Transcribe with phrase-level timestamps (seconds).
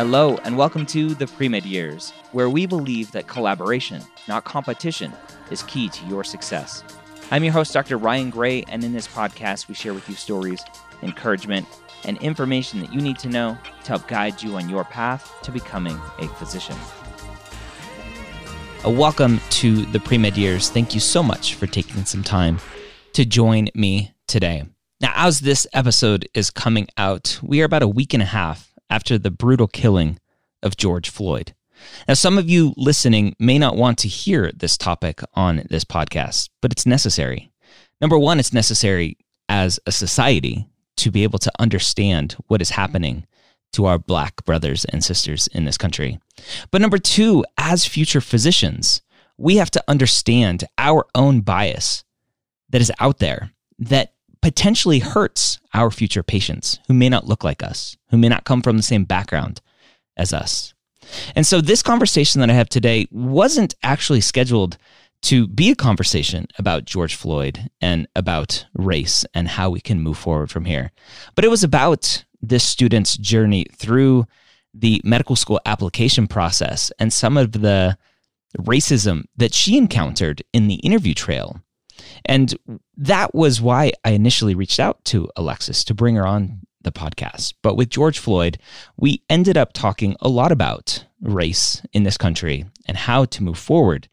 [0.00, 5.12] Hello, and welcome to the Premed Years, where we believe that collaboration, not competition,
[5.50, 6.82] is key to your success.
[7.30, 7.98] I'm your host, Dr.
[7.98, 10.62] Ryan Gray, and in this podcast, we share with you stories,
[11.02, 11.66] encouragement,
[12.04, 15.52] and information that you need to know to help guide you on your path to
[15.52, 16.76] becoming a physician.
[18.84, 20.70] A welcome to the Premed Years.
[20.70, 22.58] Thank you so much for taking some time
[23.12, 24.64] to join me today.
[25.00, 28.72] Now, as this episode is coming out, we are about a week and a half
[28.88, 30.18] after the brutal killing
[30.62, 31.54] of George Floyd.
[32.06, 36.50] Now, some of you listening may not want to hear this topic on this podcast,
[36.62, 37.50] but it's necessary.
[38.00, 39.18] Number one, it's necessary
[39.48, 40.68] as a society
[40.98, 43.26] to be able to understand what is happening
[43.72, 46.20] to our black brothers and sisters in this country.
[46.70, 49.00] But number two, as future physicians,
[49.36, 52.04] we have to understand our own bias
[52.68, 54.12] that is out there that
[54.42, 58.62] potentially hurts our future patients who may not look like us, who may not come
[58.62, 59.60] from the same background
[60.16, 60.74] as us.
[61.34, 64.76] And so, this conversation that I have today wasn't actually scheduled
[65.22, 70.16] to be a conversation about George Floyd and about race and how we can move
[70.16, 70.92] forward from here.
[71.34, 74.26] But it was about this student's journey through
[74.72, 77.98] the medical school application process and some of the
[78.58, 81.60] racism that she encountered in the interview trail.
[82.24, 82.54] And
[82.96, 87.54] that was why I initially reached out to Alexis to bring her on the podcast.
[87.62, 88.58] But with George Floyd,
[88.96, 93.58] we ended up talking a lot about race in this country and how to move
[93.58, 94.08] forward.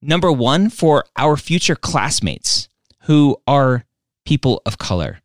[0.00, 2.68] Number one, for our future classmates
[3.02, 3.84] who are
[4.24, 5.20] people of color,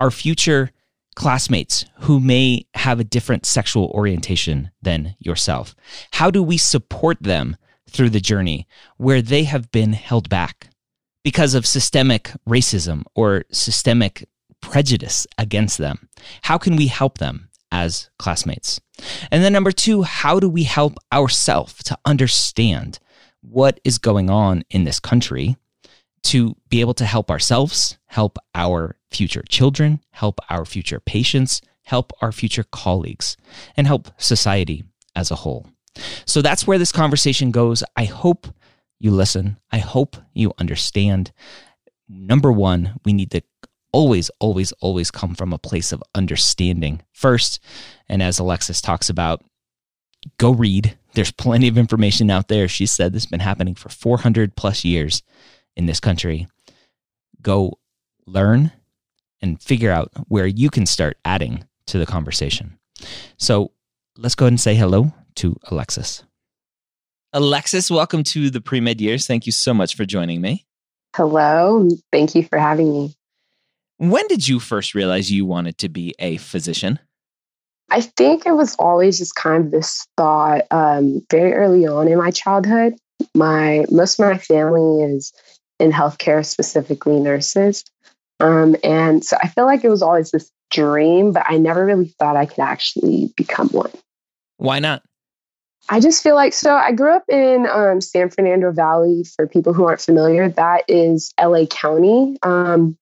[0.00, 0.70] our future
[1.14, 5.74] classmates who may have a different sexual orientation than yourself?
[6.12, 7.56] How do we support them
[7.88, 8.66] through the journey
[8.96, 10.68] where they have been held back
[11.24, 14.28] because of systemic racism or systemic
[14.60, 16.08] prejudice against them?
[16.42, 18.80] How can we help them as classmates?
[19.30, 22.98] And then number two, how do we help ourselves to understand
[23.40, 25.56] what is going on in this country
[26.24, 32.12] to be able to help ourselves, help our future children, help our future patients, help
[32.20, 33.36] our future colleagues,
[33.76, 34.84] and help society
[35.16, 35.66] as a whole.
[36.24, 37.82] So that's where this conversation goes.
[37.96, 38.46] I hope
[39.02, 39.58] you listen.
[39.72, 41.32] I hope you understand.
[42.08, 43.42] Number one, we need to
[43.92, 47.58] always, always, always come from a place of understanding first.
[48.08, 49.42] And as Alexis talks about,
[50.38, 50.96] go read.
[51.14, 52.68] There's plenty of information out there.
[52.68, 55.24] She said this has been happening for 400 plus years
[55.76, 56.46] in this country.
[57.42, 57.80] Go
[58.24, 58.70] learn
[59.40, 62.78] and figure out where you can start adding to the conversation.
[63.36, 63.72] So
[64.16, 66.22] let's go ahead and say hello to Alexis.
[67.34, 69.26] Alexis, welcome to the Pre Med Years.
[69.26, 70.66] Thank you so much for joining me.
[71.16, 71.88] Hello.
[72.10, 73.14] Thank you for having me.
[73.96, 76.98] When did you first realize you wanted to be a physician?
[77.90, 82.18] I think it was always just kind of this thought um, very early on in
[82.18, 82.96] my childhood.
[83.34, 85.32] My most of my family is
[85.78, 87.84] in healthcare, specifically nurses.
[88.40, 92.14] Um, and so I feel like it was always this dream, but I never really
[92.18, 93.92] thought I could actually become one.
[94.58, 95.02] Why not?
[95.88, 96.74] I just feel like so.
[96.74, 99.24] I grew up in um, San Fernando Valley.
[99.36, 102.38] For people who aren't familiar, that is LA County.
[102.42, 102.96] Um,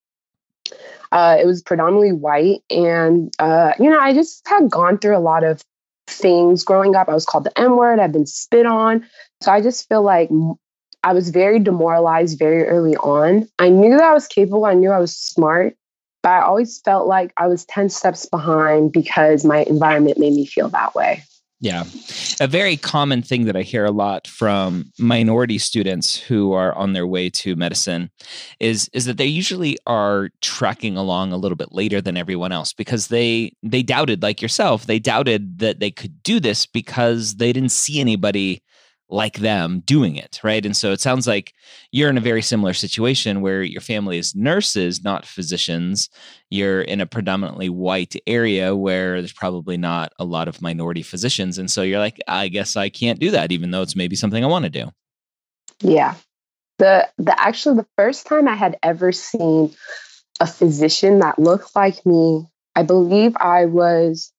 [1.13, 2.63] Uh, it was predominantly white.
[2.71, 5.63] And, uh, you know, I just had gone through a lot of
[6.07, 7.09] things growing up.
[7.09, 9.07] I was called the N word, I've been spit on.
[9.43, 10.31] So I just feel like
[11.03, 13.49] I was very demoralized very early on.
[13.59, 15.77] I knew that I was capable, I knew I was smart,
[16.23, 20.47] but I always felt like I was 10 steps behind because my environment made me
[20.47, 21.25] feel that way.
[21.63, 21.85] Yeah.
[22.41, 26.95] A very common thing that I hear a lot from minority students who are on
[26.95, 28.11] their way to medicine
[28.61, 32.73] is is that they usually are tracking along a little bit later than everyone else
[32.73, 37.53] because they they doubted like yourself, they doubted that they could do this because they
[37.53, 38.63] didn't see anybody
[39.11, 40.65] like them doing it, right?
[40.65, 41.53] And so it sounds like
[41.93, 46.09] you're in a very similar situation where your family is nurses, not physicians.
[46.51, 51.59] You're in a predominantly white area where there's probably not a lot of minority physicians.
[51.59, 54.43] And so you're like, I guess I can't do that, even though it's maybe something
[54.43, 54.91] I want to do.
[55.81, 56.15] Yeah.
[56.79, 59.75] The the actually the first time I had ever seen
[60.41, 64.33] a physician that looked like me, I believe I was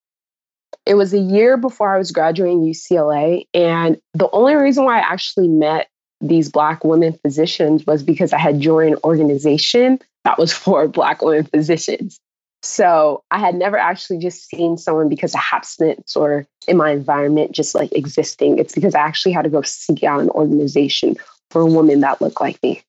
[0.86, 3.46] it was a year before I was graduating UCLA.
[3.54, 5.90] And the only reason why I actually met
[6.22, 11.22] these Black women physicians was because I had joined an organization that was for Black
[11.22, 12.20] women physicians.
[12.64, 17.54] So I had never actually just seen someone because of abstinence or in my environment
[17.54, 18.60] just like existing.
[18.60, 21.16] It's because I actually had to go seek out an organization
[21.50, 22.84] for a woman that looked like me.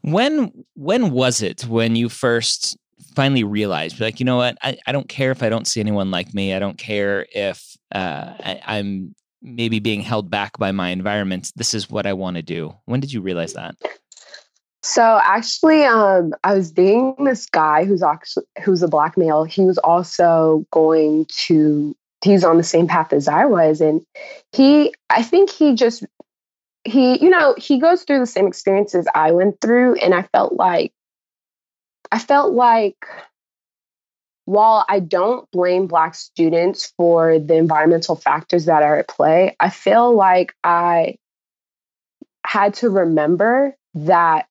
[0.00, 2.76] When when was it when you first
[3.14, 4.56] finally realized like you know what?
[4.62, 6.54] I, I don't care if i don't see anyone like me.
[6.54, 11.52] I don't care if uh, I, i'm maybe being held back by my environment.
[11.56, 12.74] This is what i want to do.
[12.86, 13.76] When did you realize that?
[14.82, 19.44] So actually um, i was dating this guy who's actually who's a black male.
[19.44, 24.00] He was also going to he's on the same path as i was and
[24.52, 26.04] he i think he just
[26.84, 30.54] he you know he goes through the same experiences i went through and i felt
[30.54, 30.92] like
[32.12, 33.06] I felt like
[34.44, 39.70] while I don't blame Black students for the environmental factors that are at play, I
[39.70, 41.16] feel like I
[42.44, 44.46] had to remember that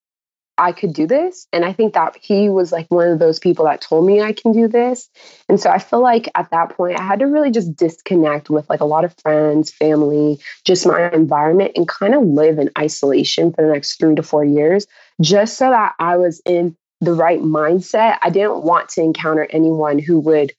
[0.57, 1.47] I could do this.
[1.53, 4.33] And I think that he was like one of those people that told me I
[4.33, 5.09] can do this.
[5.47, 8.69] And so I feel like at that point, I had to really just disconnect with
[8.69, 13.53] like a lot of friends, family, just my environment, and kind of live in isolation
[13.53, 14.87] for the next three to four years,
[15.19, 19.99] just so that I was in the right mindset, I didn't want to encounter anyone
[19.99, 20.53] who would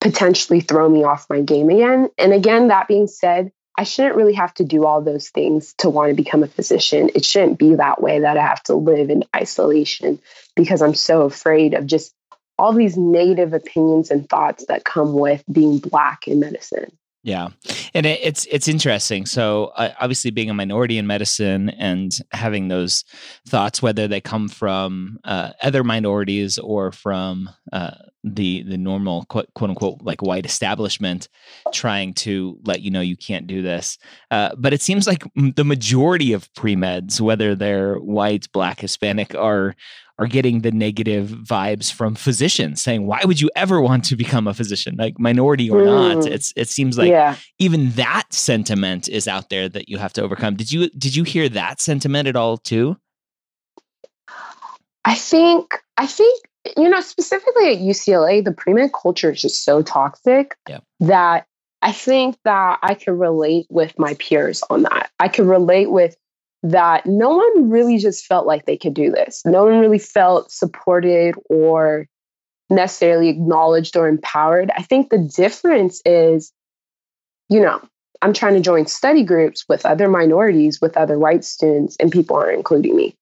[0.00, 2.10] potentially throw me off my game again.
[2.18, 5.88] And again, that being said, I shouldn't really have to do all those things to
[5.88, 7.10] want to become a physician.
[7.14, 10.20] It shouldn't be that way that I have to live in isolation
[10.54, 12.14] because I'm so afraid of just
[12.58, 16.96] all these negative opinions and thoughts that come with being Black in medicine.
[17.24, 17.48] Yeah,
[17.94, 19.24] and it, it's it's interesting.
[19.24, 23.02] So uh, obviously, being a minority in medicine and having those
[23.48, 27.92] thoughts, whether they come from uh, other minorities or from uh,
[28.24, 31.30] the the normal quote, quote, unquote like white establishment,
[31.72, 33.96] trying to let you know you can't do this.
[34.30, 39.34] Uh, but it seems like the majority of pre meds, whether they're white, black, Hispanic,
[39.34, 39.74] are
[40.18, 44.46] are getting the negative vibes from physicians saying, "Why would you ever want to become
[44.46, 45.86] a physician, like minority or mm.
[45.86, 47.36] not?" It's it seems like yeah.
[47.58, 50.56] even that sentiment is out there that you have to overcome.
[50.56, 52.96] Did you did you hear that sentiment at all too?
[55.04, 56.44] I think I think
[56.76, 60.78] you know specifically at UCLA, the pre-med culture is just so toxic yeah.
[61.00, 61.46] that
[61.82, 65.10] I think that I can relate with my peers on that.
[65.20, 66.16] I can relate with
[66.64, 69.42] that no one really just felt like they could do this.
[69.44, 72.08] No one really felt supported or
[72.70, 74.70] necessarily acknowledged or empowered.
[74.74, 76.52] I think the difference is,
[77.50, 77.82] you know,
[78.22, 82.36] I'm trying to join study groups with other minorities, with other white students, and people
[82.36, 83.14] aren't including me.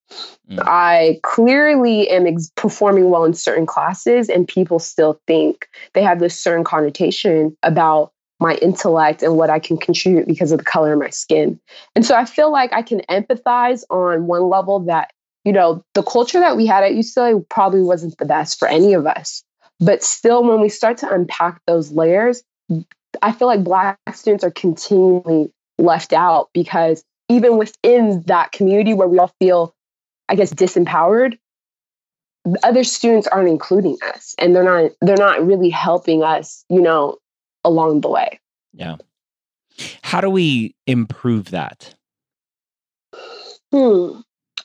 [0.49, 0.63] Mm.
[0.65, 6.21] I clearly am ex- performing well in certain classes, and people still think they have
[6.21, 10.93] this certain connotation about my intellect and what I can contribute because of the color
[10.93, 11.59] of my skin.
[11.95, 15.13] And so I feel like I can empathize on one level that,
[15.45, 18.93] you know, the culture that we had at UCLA probably wasn't the best for any
[18.95, 19.43] of us.
[19.81, 22.43] But still, when we start to unpack those layers,
[23.23, 29.09] I feel like Black students are continually left out because even within that community where
[29.09, 29.75] we all feel,
[30.29, 31.39] I guess, disempowered,
[32.63, 37.17] other students aren't including us and they're not they're not really helping us you know
[37.65, 38.41] along the way.
[38.73, 38.97] Yeah.
[40.03, 41.95] How do we improve that?
[43.73, 44.21] Hmm.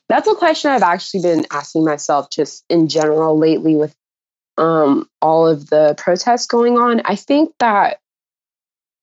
[0.10, 3.96] That's a question I've actually been asking myself just in general lately with
[4.58, 7.02] um, all of the protests going on.
[7.06, 8.00] I think that,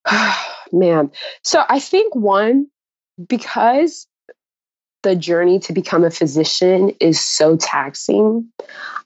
[0.71, 1.11] man,
[1.43, 2.67] so I think one,
[3.27, 4.07] because
[5.05, 8.51] the journey to become a physician is so taxing,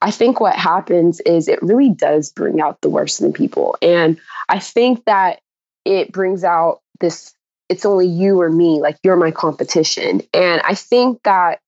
[0.02, 3.78] I think what happens is it really does bring out the worst in people.
[3.82, 5.42] And I think that
[5.84, 7.34] it brings out this
[7.68, 10.22] it's only you or me, like you're my competition.
[10.34, 11.60] And I think that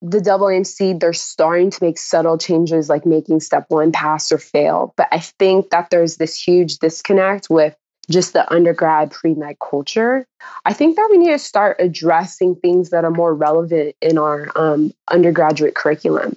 [0.00, 4.94] the AAMC, they're starting to make subtle changes like making step one pass or fail.
[4.96, 7.76] But I think that there's this huge disconnect with
[8.10, 10.26] just the undergrad pre med culture.
[10.64, 14.50] I think that we need to start addressing things that are more relevant in our
[14.56, 16.36] um, undergraduate curriculum.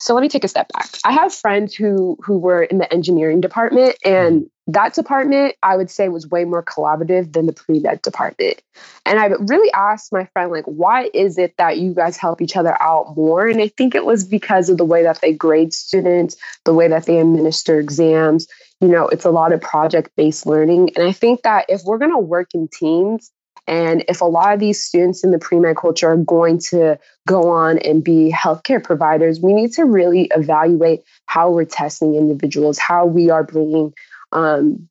[0.00, 0.90] So let me take a step back.
[1.04, 5.90] I have friends who who were in the engineering department and that department I would
[5.90, 8.62] say was way more collaborative than the pre-med department.
[9.04, 12.56] And I really asked my friend like why is it that you guys help each
[12.56, 13.46] other out more?
[13.46, 16.88] And I think it was because of the way that they grade students, the way
[16.88, 18.46] that they administer exams.
[18.80, 20.90] You know, it's a lot of project-based learning.
[20.96, 23.30] And I think that if we're going to work in teams,
[23.66, 26.98] and if a lot of these students in the pre med culture are going to
[27.26, 32.78] go on and be healthcare providers, we need to really evaluate how we're testing individuals,
[32.78, 33.94] how we are bringing
[34.34, 34.88] um,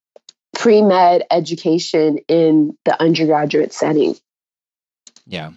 [0.53, 4.15] pre med education in the undergraduate setting.
[5.25, 5.51] Yeah.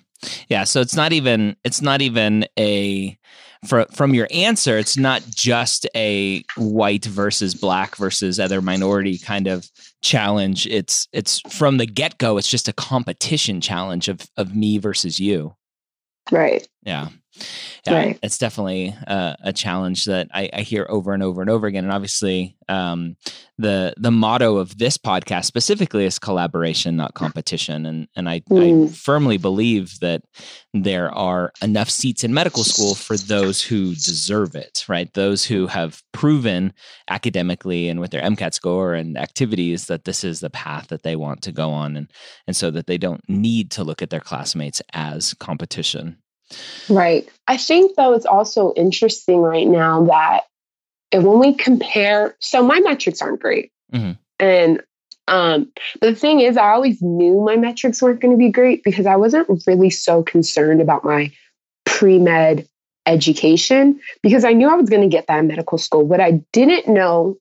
[0.48, 0.64] Yeah.
[0.64, 3.16] So it's not even, it's not even a,
[3.66, 9.46] for, from your answer, it's not just a white versus black versus other minority kind
[9.46, 9.68] of
[10.02, 10.66] challenge.
[10.66, 12.36] It's it's from the get go.
[12.36, 15.56] It's just a competition challenge of of me versus you.
[16.30, 16.66] Right.
[16.82, 17.08] Yeah.
[17.86, 18.18] Yeah, right.
[18.22, 21.84] it's definitely uh, a challenge that I, I, hear over and over and over again.
[21.84, 23.16] And obviously, um,
[23.58, 27.86] the the motto of this podcast specifically is collaboration, not competition.
[27.86, 28.88] And and I, mm.
[28.88, 30.22] I firmly believe that
[30.74, 34.84] there are enough seats in medical school for those who deserve it.
[34.88, 36.72] Right, those who have proven
[37.08, 41.14] academically and with their MCAT score and activities that this is the path that they
[41.14, 42.10] want to go on, and
[42.48, 46.18] and so that they don't need to look at their classmates as competition.
[46.88, 47.28] Right.
[47.48, 50.44] I think, though, it's also interesting right now that
[51.12, 53.72] when we compare, so my metrics aren't great.
[53.92, 54.12] Mm-hmm.
[54.38, 54.82] And
[55.28, 59.06] um, the thing is, I always knew my metrics weren't going to be great because
[59.06, 61.32] I wasn't really so concerned about my
[61.84, 62.68] pre med
[63.06, 66.04] education because I knew I was going to get that in medical school.
[66.04, 67.38] What I didn't know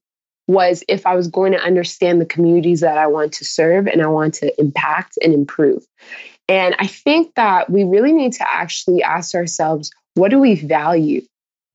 [0.48, 4.02] was if I was going to understand the communities that I want to serve and
[4.02, 5.84] I want to impact and improve.
[6.48, 11.22] And I think that we really need to actually ask ourselves what do we value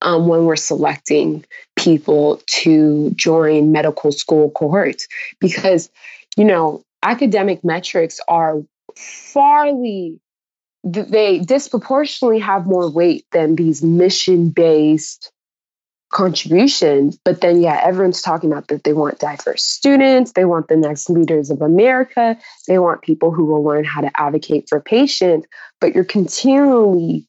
[0.02, 1.44] um, when we're selecting
[1.76, 5.06] people to join medical school cohorts?
[5.40, 5.90] Because,
[6.36, 8.62] you know, academic metrics are
[8.96, 10.18] farly,
[10.84, 15.30] they disproportionately have more weight than these mission based
[16.10, 17.18] contributions.
[17.24, 21.08] But then, yeah, everyone's talking about that they want diverse students, they want the next
[21.08, 22.36] leaders of America,
[22.68, 25.46] they want people who will learn how to advocate for patients.
[25.80, 27.26] But you're continually,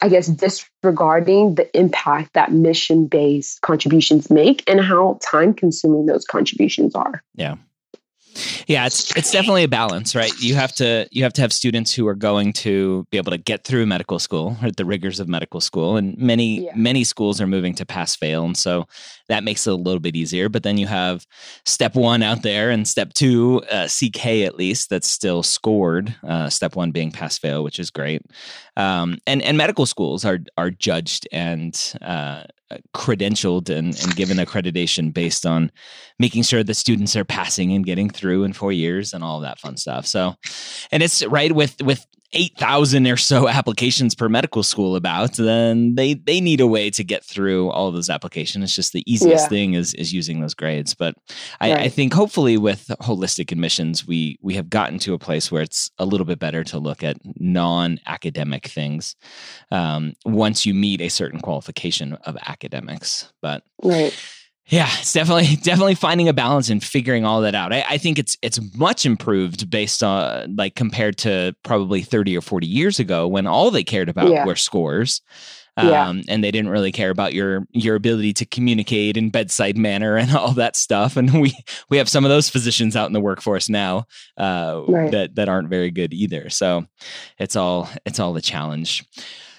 [0.00, 6.24] I guess, disregarding the impact that mission based contributions make and how time consuming those
[6.24, 7.22] contributions are.
[7.34, 7.56] Yeah.
[8.66, 10.32] Yeah, it's it's definitely a balance, right?
[10.40, 13.38] You have to you have to have students who are going to be able to
[13.38, 16.72] get through medical school, or the rigors of medical school, and many yeah.
[16.74, 18.86] many schools are moving to pass fail, and so
[19.28, 20.48] that makes it a little bit easier.
[20.48, 21.26] But then you have
[21.64, 26.14] step one out there, and step two, uh, CK at least, that's still scored.
[26.26, 28.22] Uh, step one being pass fail, which is great.
[28.76, 32.44] Um, and and medical schools are are judged and uh,
[32.94, 35.70] credentialed and, and given accreditation based on
[36.18, 39.58] making sure the students are passing and getting through in four years and all that
[39.58, 40.06] fun stuff.
[40.06, 40.34] So,
[40.92, 46.14] and it's right with with 8,000 or so applications per medical school about, then they,
[46.14, 48.64] they need a way to get through all those applications.
[48.64, 49.48] It's just the easiest yeah.
[49.48, 50.94] thing is, is using those grades.
[50.94, 51.14] But
[51.60, 51.80] I, right.
[51.82, 55.90] I, think hopefully with holistic admissions, we, we have gotten to a place where it's
[55.98, 59.16] a little bit better to look at non-academic things
[59.70, 63.32] um, once you meet a certain qualification of academics.
[63.40, 64.14] But right.
[64.68, 67.72] Yeah, it's definitely definitely finding a balance and figuring all that out.
[67.72, 72.42] I, I, think it's it's much improved based on like compared to probably thirty or
[72.42, 74.44] forty years ago when all they cared about yeah.
[74.44, 75.22] were scores.
[75.76, 76.12] Um, yeah.
[76.28, 80.32] and they didn't really care about your your ability to communicate in bedside manner and
[80.36, 81.16] all that stuff.
[81.16, 81.54] And we
[81.88, 84.04] we have some of those physicians out in the workforce now
[84.36, 85.12] uh, right.
[85.12, 86.50] that that aren't very good either.
[86.50, 86.86] So
[87.38, 89.04] it's all it's all the challenge.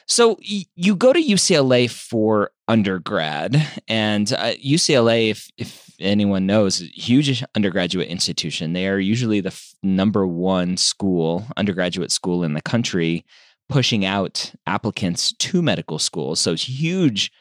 [0.10, 3.56] So y- you go to UCLA for undergrad,
[3.88, 8.74] and uh, UCLA, if if anyone knows, huge undergraduate institution.
[8.74, 13.24] They are usually the f- number one school, undergraduate school in the country,
[13.68, 16.36] pushing out applicants to medical school.
[16.36, 17.32] So it's huge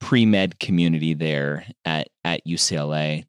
[0.00, 3.24] pre med community there at at UCLA.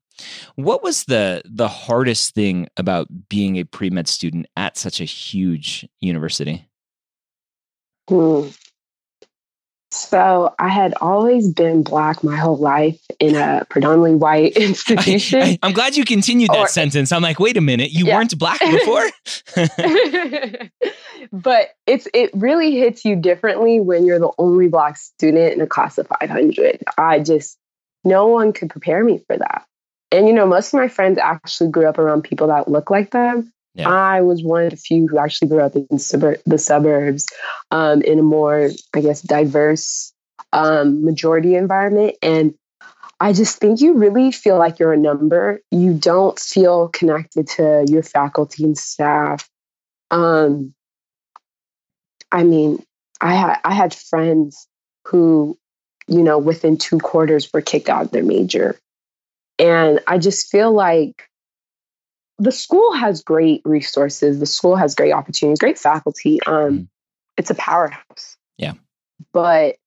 [0.55, 5.05] What was the the hardest thing about being a pre med student at such a
[5.05, 6.67] huge university?
[8.09, 8.47] Hmm.
[9.91, 15.41] So I had always been black my whole life in a predominantly white institution.
[15.41, 17.11] I, am glad you continued that or, sentence.
[17.11, 18.15] I'm like, wait a minute, you yeah.
[18.15, 19.09] weren't black before.
[21.31, 25.67] but it's it really hits you differently when you're the only black student in a
[25.67, 26.83] class of 500.
[26.97, 27.57] I just
[28.03, 29.65] no one could prepare me for that.
[30.11, 33.11] And you know, most of my friends actually grew up around people that look like
[33.11, 33.53] them.
[33.77, 33.89] Yeah.
[33.89, 37.27] I was one of the few who actually grew up in the suburbs
[37.69, 40.13] um, in a more, I guess, diverse
[40.51, 42.15] um, majority environment.
[42.23, 42.55] And
[43.19, 45.61] I just think you really feel like you're a number.
[45.71, 49.47] You don't feel connected to your faculty and staff.
[50.09, 50.73] Um,
[52.31, 52.83] I mean,
[53.21, 54.67] I had I had friends
[55.05, 55.57] who,
[56.07, 58.77] you know, within two quarters were kicked out of their major.
[59.59, 61.27] And I just feel like
[62.39, 64.39] the school has great resources.
[64.39, 66.39] The school has great opportunities, great faculty.
[66.45, 66.87] Um, mm.
[67.37, 68.37] It's a powerhouse.
[68.57, 68.73] Yeah.
[69.33, 69.77] But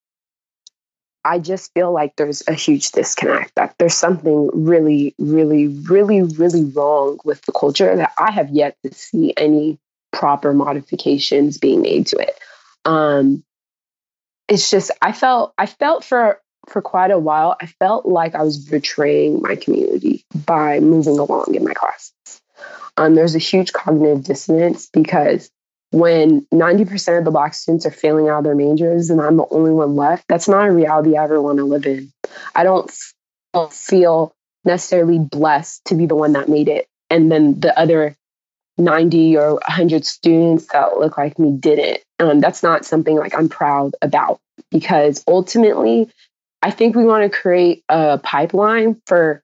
[1.25, 6.64] I just feel like there's a huge disconnect, that there's something really, really, really, really
[6.64, 9.78] wrong with the culture that I have yet to see any
[10.12, 12.38] proper modifications being made to it.
[12.85, 13.45] Um,
[14.49, 18.42] it's just I felt I felt for for quite a while, I felt like I
[18.42, 22.39] was betraying my community by moving along in my classes.
[23.00, 25.50] Um, there's a huge cognitive dissonance because
[25.90, 29.47] when 90% of the Black students are failing out of their majors and I'm the
[29.50, 32.12] only one left, that's not a reality I ever want to live in.
[32.54, 32.90] I don't
[33.71, 34.35] feel
[34.66, 36.88] necessarily blessed to be the one that made it.
[37.09, 38.14] And then the other
[38.76, 42.02] 90 or 100 students that look like me didn't.
[42.19, 44.40] Um, that's not something like I'm proud about
[44.71, 46.11] because ultimately
[46.61, 49.42] I think we want to create a pipeline for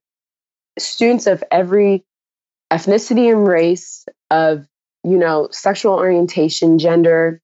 [0.79, 2.05] students of every
[2.73, 4.67] ethnicity and race, of
[5.05, 7.41] you know, sexual orientation, gender,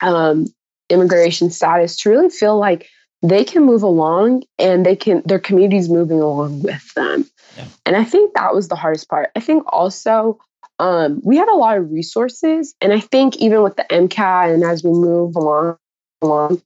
[0.00, 0.46] um,
[0.88, 2.88] immigration status, to really feel like
[3.22, 7.28] they can move along and they can their communities moving along with them.
[7.56, 7.66] Yeah.
[7.86, 9.30] And I think that was the hardest part.
[9.36, 10.40] I think also
[10.78, 14.64] um, we have a lot of resources, and I think even with the MCAT and
[14.64, 15.76] as we move along,
[16.22, 16.62] along,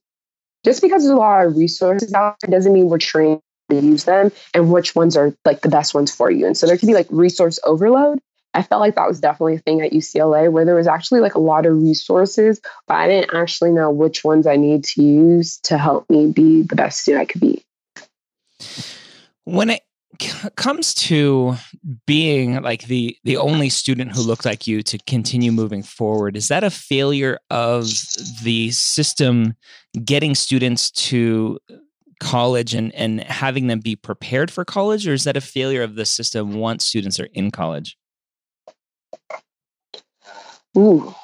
[0.63, 4.03] just because there's a lot of resources out there doesn't mean we're trained to use
[4.03, 6.45] them and which ones are like the best ones for you.
[6.45, 8.19] And so there could be like resource overload.
[8.53, 11.35] I felt like that was definitely a thing at UCLA where there was actually like
[11.35, 15.57] a lot of resources, but I didn't actually know which ones I need to use
[15.63, 17.65] to help me be the best student I could be.
[19.43, 19.81] When it
[20.55, 21.55] comes to
[22.05, 26.47] being like the the only student who looked like you to continue moving forward is
[26.47, 27.89] that a failure of
[28.43, 29.55] the system
[30.03, 31.59] getting students to
[32.19, 35.95] college and and having them be prepared for college or is that a failure of
[35.95, 37.97] the system once students are in college
[40.77, 41.15] Ooh,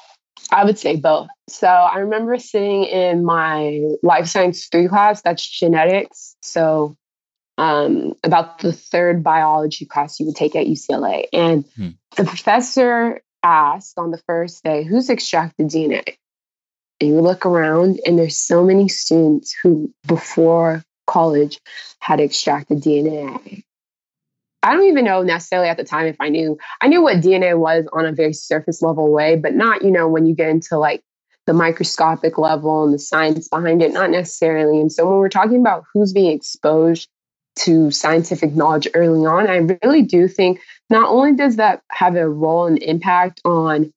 [0.50, 1.28] I would say both.
[1.48, 6.36] So I remember sitting in my life science three class, that's genetics.
[6.42, 6.96] So
[7.58, 11.26] um, about the third biology class you would take at UCLA.
[11.32, 11.90] And hmm.
[12.16, 16.16] the professor asked on the first day, who's extracted DNA?
[17.06, 21.58] You look around, and there's so many students who, before college,
[22.00, 23.64] had extracted DNA.
[24.62, 26.56] I don't even know necessarily at the time if I knew.
[26.80, 30.08] I knew what DNA was on a very surface level way, but not, you know,
[30.08, 31.02] when you get into like
[31.46, 34.80] the microscopic level and the science behind it, not necessarily.
[34.80, 37.08] And so when we're talking about who's being exposed
[37.56, 42.28] to scientific knowledge early on, I really do think not only does that have a
[42.28, 43.92] role and impact on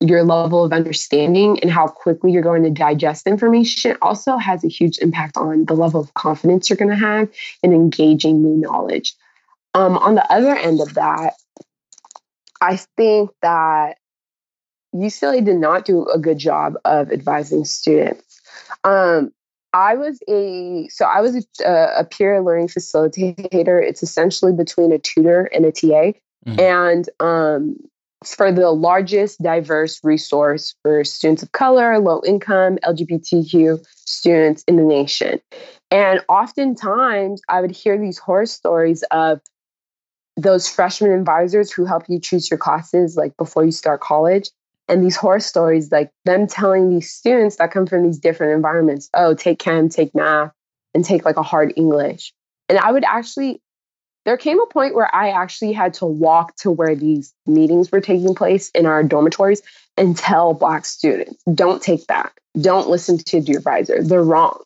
[0.00, 4.68] your level of understanding and how quickly you're going to digest information also has a
[4.68, 7.28] huge impact on the level of confidence you're going to have
[7.62, 9.14] in engaging new knowledge.
[9.74, 11.34] Um, on the other end of that,
[12.60, 13.98] I think that
[14.94, 18.40] UCLA did not do a good job of advising students.
[18.84, 19.32] Um,
[19.72, 23.80] I was a so I was a, a, peer learning facilitator.
[23.80, 26.58] It's essentially between a tutor and a TA, mm-hmm.
[26.58, 27.76] and um,
[28.24, 34.82] for the largest diverse resource for students of color, low income, LGBTQ students in the
[34.82, 35.40] nation.
[35.90, 39.40] And oftentimes, I would hear these horror stories of
[40.36, 44.50] those freshman advisors who help you choose your classes like before you start college
[44.88, 49.08] and these horror stories, like them telling these students that come from these different environments,
[49.14, 50.52] oh, take chem, take math,
[50.94, 52.32] and take like a hard English.
[52.68, 53.62] And I would actually,
[54.24, 58.00] there came a point where I actually had to walk to where these meetings were
[58.00, 59.62] taking place in our dormitories
[59.96, 62.32] and tell Black students, don't take that.
[62.60, 64.02] Don't listen to your advisor.
[64.02, 64.62] They're wrong.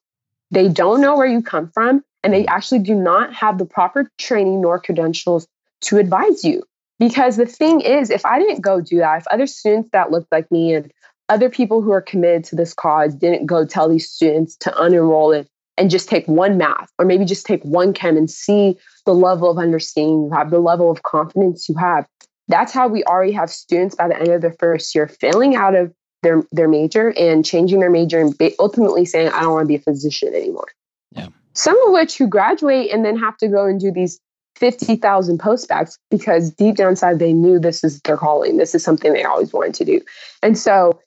[0.50, 4.10] They don't know where you come from, and they actually do not have the proper
[4.18, 5.46] training nor credentials
[5.82, 6.62] to advise you.
[6.98, 10.30] Because the thing is, if I didn't go do that, if other students that looked
[10.30, 10.92] like me and
[11.28, 15.36] other people who are committed to this cause didn't go tell these students to unenroll
[15.36, 19.14] it and just take one math or maybe just take one chem and see the
[19.14, 22.06] level of understanding you have, the level of confidence you have.
[22.48, 25.74] That's how we already have students by the end of their first year failing out
[25.74, 29.68] of their, their major and changing their major and ultimately saying, I don't want to
[29.68, 30.68] be a physician anymore.
[31.12, 31.28] Yeah.
[31.54, 34.20] Some of which who graduate and then have to go and do these
[34.56, 38.56] 50,000 postbacks because deep down inside they knew this is their calling.
[38.56, 40.00] This is something they always wanted to do.
[40.42, 41.00] And so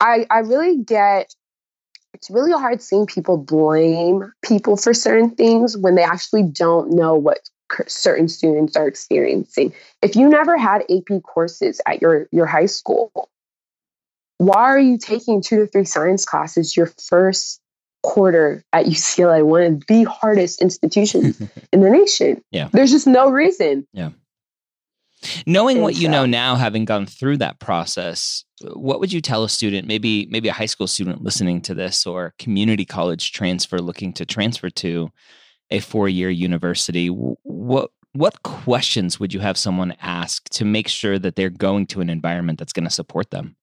[0.00, 1.34] I, I really get
[2.14, 7.14] it's really hard seeing people blame people for certain things when they actually don't know
[7.14, 7.38] what
[7.86, 9.72] certain students are experiencing.
[10.02, 13.30] If you never had AP courses at your, your high school,
[14.38, 17.60] why are you taking two to three science classes your first
[18.02, 21.40] quarter at UCLA, one of the hardest institutions
[21.72, 22.42] in the nation?
[22.50, 22.68] Yeah.
[22.72, 23.86] There's just no reason.
[23.92, 24.10] Yeah.
[25.46, 29.48] Knowing what you know now, having gone through that process, what would you tell a
[29.48, 34.12] student, maybe maybe a high school student listening to this, or community college transfer looking
[34.14, 35.10] to transfer to
[35.70, 37.08] a four year university?
[37.08, 42.00] What what questions would you have someone ask to make sure that they're going to
[42.00, 43.56] an environment that's going to support them?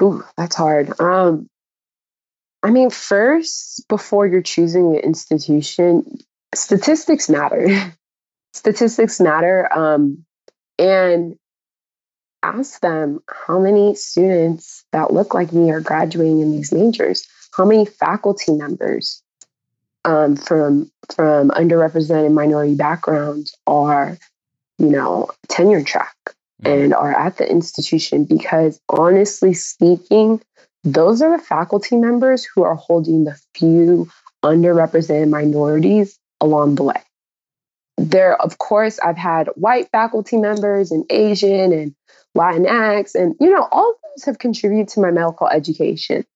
[0.00, 1.00] Ooh, that's hard.
[1.00, 1.48] Um,
[2.62, 6.18] I mean, first, before you're choosing the institution,
[6.54, 7.94] statistics matter.
[8.56, 9.68] statistics matter.
[9.72, 10.24] Um,
[10.78, 11.36] and
[12.42, 17.26] ask them how many students that look like me are graduating in these majors.
[17.56, 19.22] How many faculty members
[20.04, 24.18] um, from from underrepresented minority backgrounds are,
[24.78, 26.14] you know, tenure track
[26.62, 26.66] mm-hmm.
[26.66, 28.24] and are at the institution?
[28.24, 30.40] Because honestly speaking,
[30.84, 34.08] those are the faculty members who are holding the few
[34.44, 37.02] underrepresented minorities along the way
[37.96, 41.94] there, of course, I've had white faculty members and Asian and
[42.36, 46.26] Latinx, and you know, all of those have contributed to my medical education.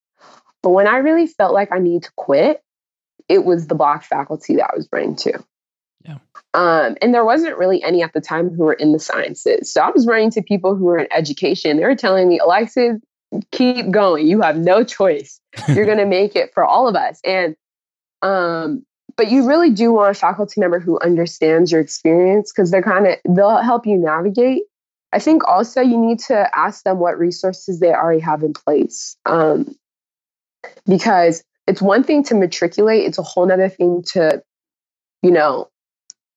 [0.62, 2.62] But when I really felt like I need to quit,
[3.28, 5.44] it was the black faculty that I was running to.
[6.04, 6.18] Yeah.
[6.54, 9.72] Um, and there wasn't really any at the time who were in the sciences.
[9.72, 11.76] So I was running to people who were in education.
[11.76, 12.98] They were telling me, Alexis,
[13.52, 14.26] keep going.
[14.26, 15.40] You have no choice.
[15.68, 17.20] You're going to make it for all of us.
[17.24, 17.54] And
[18.22, 18.84] um,
[19.16, 23.06] but you really do want a faculty member who understands your experience because they're kind
[23.06, 24.62] of they'll help you navigate.
[25.12, 29.16] I think also you need to ask them what resources they already have in place
[29.26, 29.74] um,
[30.86, 34.42] because it's one thing to matriculate it's a whole other thing to
[35.22, 35.68] you know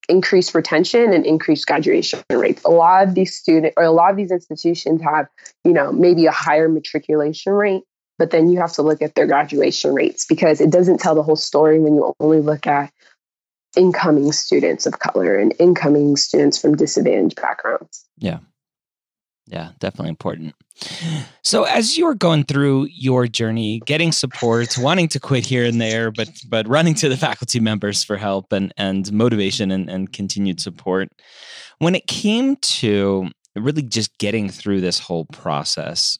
[0.08, 2.62] increase retention and increase graduation rates.
[2.64, 5.28] A lot of these student or a lot of these institutions have
[5.64, 7.82] you know maybe a higher matriculation rate
[8.18, 11.22] but then you have to look at their graduation rates because it doesn't tell the
[11.22, 12.92] whole story when you only look at
[13.76, 18.04] incoming students of color and incoming students from disadvantaged backgrounds.
[18.18, 18.38] Yeah.
[19.46, 20.54] Yeah, definitely important.
[21.42, 25.78] So as you were going through your journey, getting support, wanting to quit here and
[25.78, 30.12] there, but but running to the faculty members for help and and motivation and, and
[30.14, 31.08] continued support,
[31.78, 36.18] when it came to really just getting through this whole process,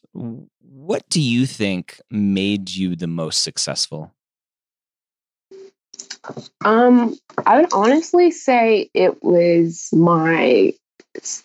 [0.75, 4.13] what do you think made you the most successful?
[6.65, 10.73] Um, I would honestly say it was my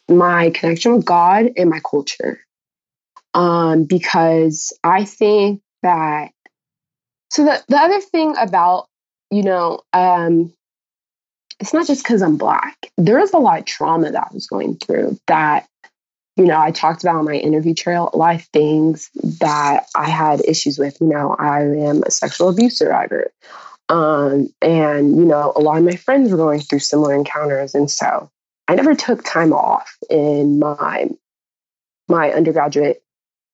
[0.08, 2.40] my connection with God and my culture.
[3.36, 6.32] Um, because I think that
[7.30, 8.88] so the, the other thing about,
[9.30, 10.52] you know, um,
[11.60, 12.92] it's not just because I'm black.
[12.98, 15.68] There is a lot of trauma that I was going through that
[16.40, 19.10] you know, I talked about on my interview trail a lot of things
[19.42, 21.00] that I had issues with.
[21.02, 23.30] You know, I am a sexual abuse survivor.
[23.90, 27.76] Um, and, you know, a lot of my friends were going through similar encounters.
[27.76, 28.32] And so
[28.70, 31.10] I never took time off in my
[32.08, 33.04] my undergraduate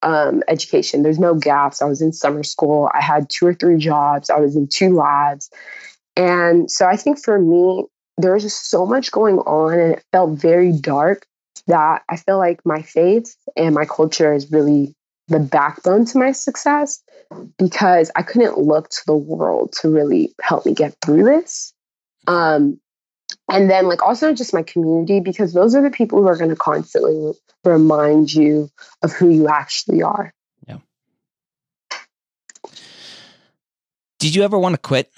[0.04, 1.02] um, education.
[1.02, 1.82] There's no gaps.
[1.82, 2.92] I was in summer school.
[2.94, 4.30] I had two or three jobs.
[4.30, 5.50] I was in two labs.
[6.16, 7.86] And so I think for me,
[8.18, 11.26] there was just so much going on and it felt very dark
[11.68, 14.96] that I feel like my faith and my culture is really
[15.28, 17.02] the backbone to my success
[17.58, 21.74] because I couldn't look to the world to really help me get through this.
[22.28, 22.80] Um,
[23.50, 26.50] and then, like, also just my community, because those are the people who are going
[26.50, 28.70] to constantly remind you
[29.02, 30.34] of who you actually are.
[30.68, 30.78] Yeah.
[34.20, 35.12] Did you ever want to quit?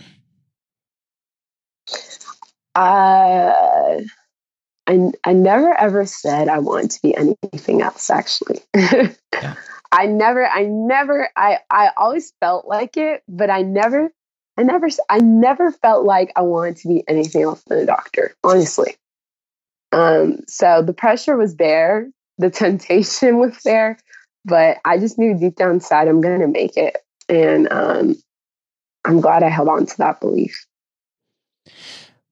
[2.75, 4.01] Uh,
[4.87, 8.61] I, I never ever said I wanted to be anything else, actually.
[8.75, 9.55] yeah.
[9.91, 14.11] I never, I never, I, I always felt like it, but I never,
[14.57, 18.35] I never, I never felt like I wanted to be anything else than a doctor,
[18.43, 18.95] honestly.
[19.93, 23.97] Um, so the pressure was there, the temptation was there,
[24.45, 26.97] but I just knew deep down inside I'm going to make it.
[27.29, 28.15] And um,
[29.05, 30.65] I'm glad I held on to that belief.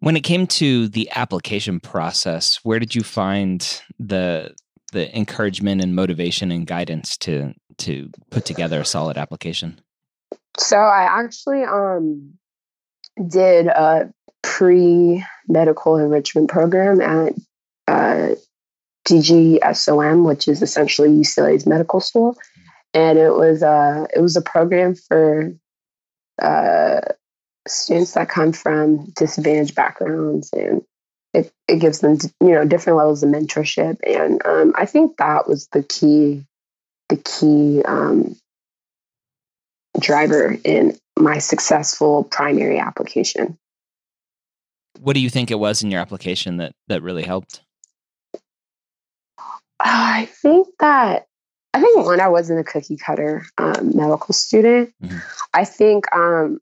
[0.05, 4.53] When it came to the application process, where did you find the
[4.93, 9.81] the encouragement and motivation and guidance to to put together a solid application?
[10.59, 12.35] So I actually um
[13.27, 14.13] did a
[14.43, 17.33] pre medical enrichment program at
[17.87, 18.35] uh,
[19.07, 22.37] DGSOM, which is essentially UCLA's medical school,
[22.93, 25.51] and it was a uh, it was a program for
[26.39, 27.01] uh,
[27.67, 30.83] students that come from disadvantaged backgrounds, and
[31.33, 35.47] it it gives them you know different levels of mentorship, and um, I think that
[35.47, 36.45] was the key
[37.09, 38.35] the key um,
[39.99, 43.57] driver in my successful primary application.
[44.99, 47.61] What do you think it was in your application that that really helped?
[49.79, 51.27] I think that
[51.73, 54.93] I think when I wasn't a cookie cutter um, medical student.
[55.03, 55.17] Mm-hmm.
[55.53, 56.59] I think um,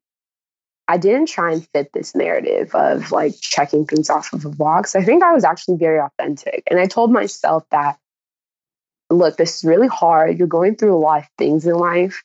[0.87, 4.95] I didn't try and fit this narrative of like checking things off of a box.
[4.95, 7.97] I think I was actually very authentic, and I told myself that,
[9.09, 10.37] look, this is really hard.
[10.37, 12.23] You're going through a lot of things in life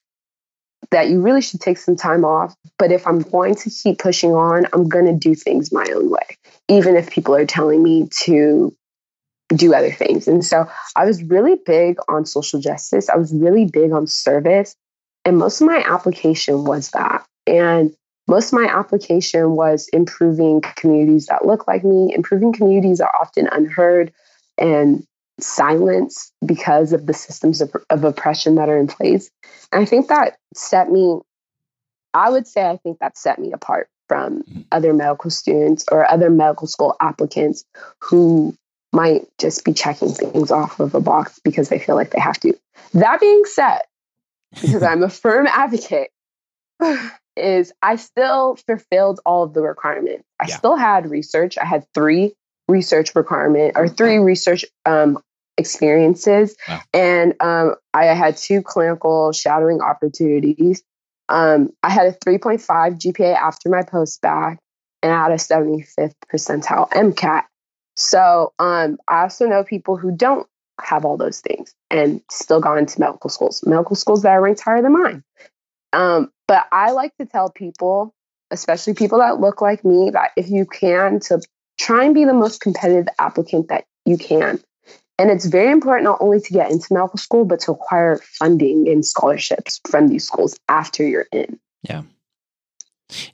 [0.91, 2.55] that you really should take some time off.
[2.79, 6.11] But if I'm going to keep pushing on, I'm going to do things my own
[6.11, 6.37] way,
[6.69, 8.75] even if people are telling me to
[9.49, 10.29] do other things.
[10.29, 13.09] And so I was really big on social justice.
[13.09, 14.75] I was really big on service.
[15.25, 17.27] And most of my application was that.
[17.47, 17.95] And
[18.29, 23.49] most of my application was improving communities that look like me, improving communities are often
[23.51, 24.13] unheard
[24.59, 25.05] and
[25.41, 29.31] silenced because of the systems of, of oppression that are in place.
[29.73, 31.19] And I think that set me,
[32.13, 34.61] I would say, I think that set me apart from mm-hmm.
[34.73, 37.65] other medical students or other medical school applicants
[38.01, 38.55] who
[38.93, 42.41] might just be checking things off of a box because they feel like they have
[42.41, 42.55] to.
[42.95, 43.81] That being said,
[44.55, 46.11] because I'm a firm advocate,
[47.39, 50.25] is I still fulfilled all of the requirements.
[50.41, 50.57] I yeah.
[50.57, 51.59] still had research.
[51.59, 52.35] I had three
[52.69, 55.19] research requirement or three research um,
[55.57, 56.81] experiences, wow.
[56.93, 60.83] and um, I had two clinical shadowing opportunities.
[61.29, 64.59] Um, I had a 3.5 GPA after my post back,
[65.03, 67.45] and I had a 75th percentile MCAT.
[67.97, 70.47] So um, I also know people who don't
[70.81, 74.61] have all those things and still gone into medical schools, medical schools that are ranked
[74.61, 75.25] higher than mine.
[75.93, 78.13] Um, but I like to tell people,
[78.51, 81.41] especially people that look like me, that if you can, to
[81.79, 84.59] try and be the most competitive applicant that you can.
[85.19, 88.89] And it's very important not only to get into medical school, but to acquire funding
[88.89, 91.59] and scholarships from these schools after you're in.
[91.83, 92.03] Yeah.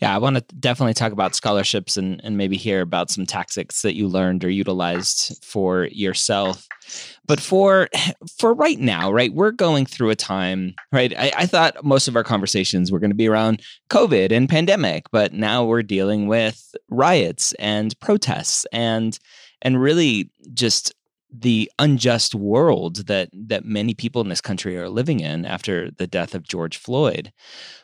[0.00, 3.82] Yeah, I want to definitely talk about scholarships and, and maybe hear about some tactics
[3.82, 6.68] that you learned or utilized for yourself.
[7.26, 7.88] But for
[8.38, 11.12] for right now, right, we're going through a time, right?
[11.18, 15.06] I, I thought most of our conversations were going to be around COVID and pandemic,
[15.10, 19.18] but now we're dealing with riots and protests and
[19.62, 20.94] and really just
[21.36, 26.06] the unjust world that that many people in this country are living in after the
[26.06, 27.32] death of George Floyd.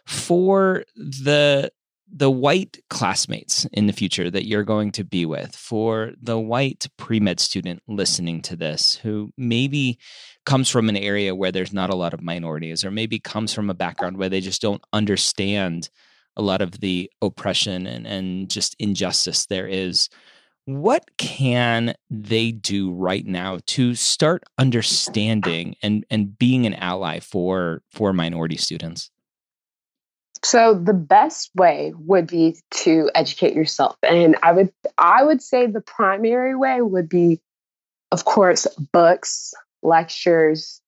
[0.06, 1.72] For the
[2.12, 6.86] the white classmates in the future that you're going to be with, for the white
[6.96, 9.98] pre med student listening to this who maybe
[10.44, 13.70] comes from an area where there's not a lot of minorities, or maybe comes from
[13.70, 15.88] a background where they just don't understand
[16.36, 20.08] a lot of the oppression and, and just injustice there is.
[20.66, 27.82] What can they do right now to start understanding and, and being an ally for
[27.90, 29.10] for minority students?
[30.42, 33.96] So the best way would be to educate yourself.
[34.02, 37.40] And I would I would say the primary way would be
[38.10, 40.80] of course books, lectures,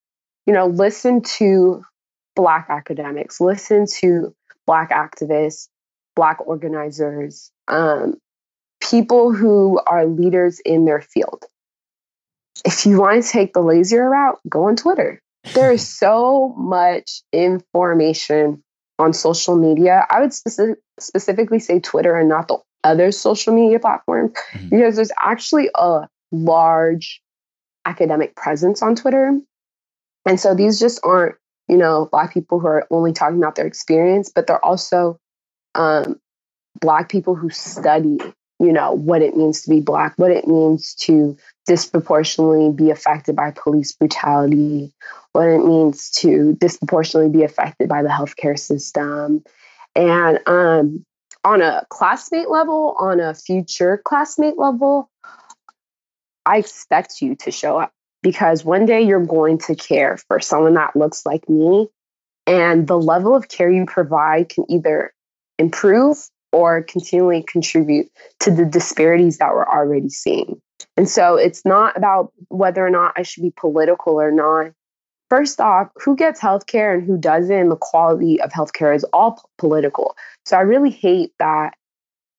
[0.47, 1.85] you know, listen to
[2.35, 4.35] black academics, listen to
[4.67, 5.69] black activists,
[6.17, 8.17] black organizers, um,
[8.81, 11.45] people who are leaders in their field.
[12.65, 15.21] If you want to take the lazier route, go on Twitter.
[15.55, 18.63] There is so much information
[18.99, 20.07] on social media.
[20.11, 24.69] I would specific, specifically say Twitter and not the other social media platforms mm-hmm.
[24.69, 27.23] because there's actually a large
[27.85, 29.39] academic presence on Twitter.
[30.27, 31.37] And so these just aren't,
[31.69, 35.19] you know, Black people who are only talking about their experience, but they're also
[35.75, 36.21] um,
[36.81, 38.19] Black people who study,
[38.59, 43.37] you know, what it means to be Black, what it means to disproportionately be affected
[43.37, 44.93] by police brutality,
[45.33, 49.43] what it means to disproportionately be affected by the healthcare system.
[49.95, 51.05] And um,
[51.45, 55.11] on a classmate level, on a future classmate level,
[56.45, 57.93] I expect you to show up.
[58.23, 61.89] because one day you're going to care for someone that looks like me.
[62.47, 65.13] And the level of care you provide can either
[65.59, 66.17] improve
[66.53, 70.61] or continually contribute to the disparities that we're already seeing.
[70.97, 74.73] And so it's not about whether or not I should be political or not.
[75.31, 79.41] First off, who gets healthcare and who doesn't, the quality of healthcare is all p-
[79.57, 80.15] political.
[80.45, 81.75] So I really hate that.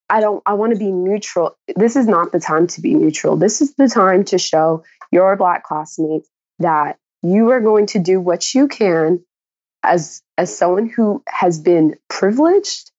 [0.09, 1.57] I don't, I want to be neutral.
[1.75, 3.35] This is not the time to be neutral.
[3.35, 8.21] This is the time to show your Black classmates that you are going to do
[8.21, 9.23] what you can
[9.81, 12.91] as, as someone who has been privileged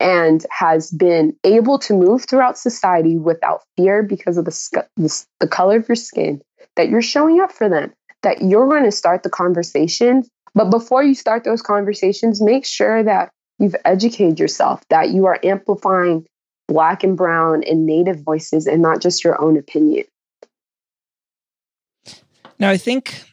[0.00, 5.48] and has been able to move throughout society without fear because of the, the, the
[5.48, 6.40] color of your skin,
[6.76, 10.28] that you're showing up for them, that you're going to start the conversations.
[10.54, 15.38] But before you start those conversations, make sure that you've educated yourself, that you are
[15.42, 16.26] amplifying
[16.68, 20.04] Black and Brown and Native voices and not just your own opinion.
[22.58, 23.24] Now, I think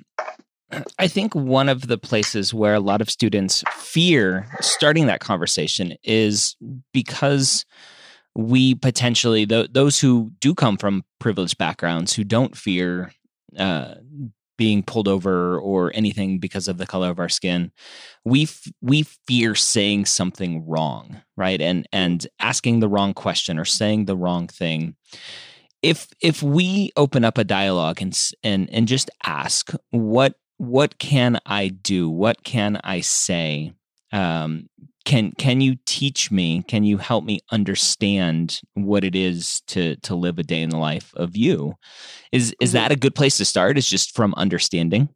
[0.99, 5.95] I think one of the places where a lot of students fear starting that conversation
[6.03, 6.55] is
[6.93, 7.65] because
[8.35, 13.11] we potentially th- those who do come from privileged backgrounds who don't fear
[13.57, 13.95] uh,
[14.57, 17.71] being pulled over or anything because of the color of our skin
[18.23, 21.61] we f- we fear saying something wrong right?
[21.61, 24.95] And and asking the wrong question or saying the wrong thing.
[25.81, 31.39] If if we open up a dialogue and and and just ask what what can
[31.45, 32.09] I do?
[32.09, 33.73] What can I say?
[34.11, 34.69] Um,
[35.05, 36.63] can can you teach me?
[36.67, 40.77] Can you help me understand what it is to to live a day in the
[40.77, 41.75] life of you?
[42.31, 42.77] Is is mm-hmm.
[42.77, 43.77] that a good place to start?
[43.77, 45.09] Is just from understanding?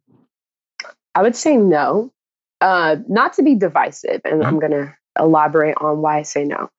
[1.14, 2.12] I would say no.
[2.60, 4.46] Uh, not to be divisive, and mm-hmm.
[4.46, 6.70] I'm going to elaborate on why I say no.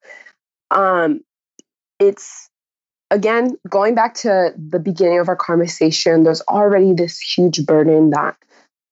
[0.69, 1.21] Um,
[1.99, 2.49] it's
[3.09, 6.23] again going back to the beginning of our conversation.
[6.23, 8.37] There's already this huge burden that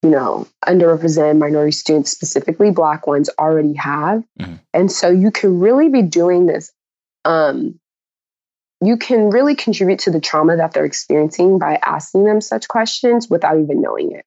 [0.01, 4.23] you know, underrepresented minority students, specifically Black ones, already have.
[4.39, 4.55] Mm-hmm.
[4.73, 6.71] And so you can really be doing this.
[7.25, 7.79] Um,
[8.81, 13.29] you can really contribute to the trauma that they're experiencing by asking them such questions
[13.29, 14.25] without even knowing it.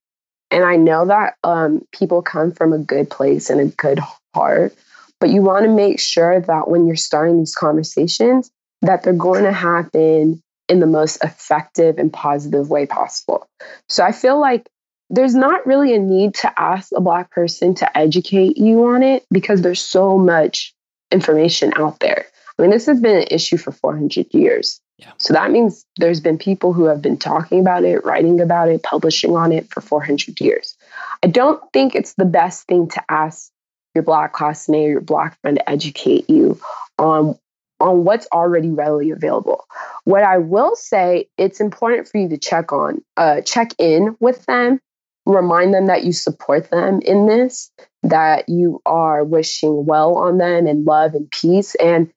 [0.51, 3.99] And I know that um, people come from a good place and a good
[4.35, 4.75] heart,
[5.19, 8.51] but you want to make sure that when you're starting these conversations,
[8.83, 13.47] that they're going to happen in the most effective and positive way possible.
[13.89, 14.69] So I feel like
[15.13, 19.25] there's not really a need to ask a Black person to educate you on it
[19.31, 20.75] because there's so much
[21.13, 22.25] information out there.
[22.59, 24.81] I mean, this has been an issue for 400 years.
[24.97, 25.13] Yeah.
[25.19, 28.83] So that means there's been people who have been talking about it, writing about it,
[28.83, 30.77] publishing on it for 400 years.
[31.23, 33.51] I don't think it's the best thing to ask
[33.95, 36.59] your Black classmate or your Black friend to educate you
[36.99, 37.39] on
[37.81, 39.65] on what's already readily available.
[40.05, 44.47] What I will say, it's important for you to check on, uh, check in with
[44.47, 44.81] them
[45.27, 47.71] remind them that you support them in this,
[48.03, 51.75] that you are wishing well on them and love and peace.
[51.77, 52.11] And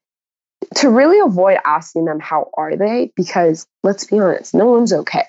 [0.76, 3.12] to really avoid asking them, how are they?
[3.16, 5.28] Because let's be honest, no one's okay.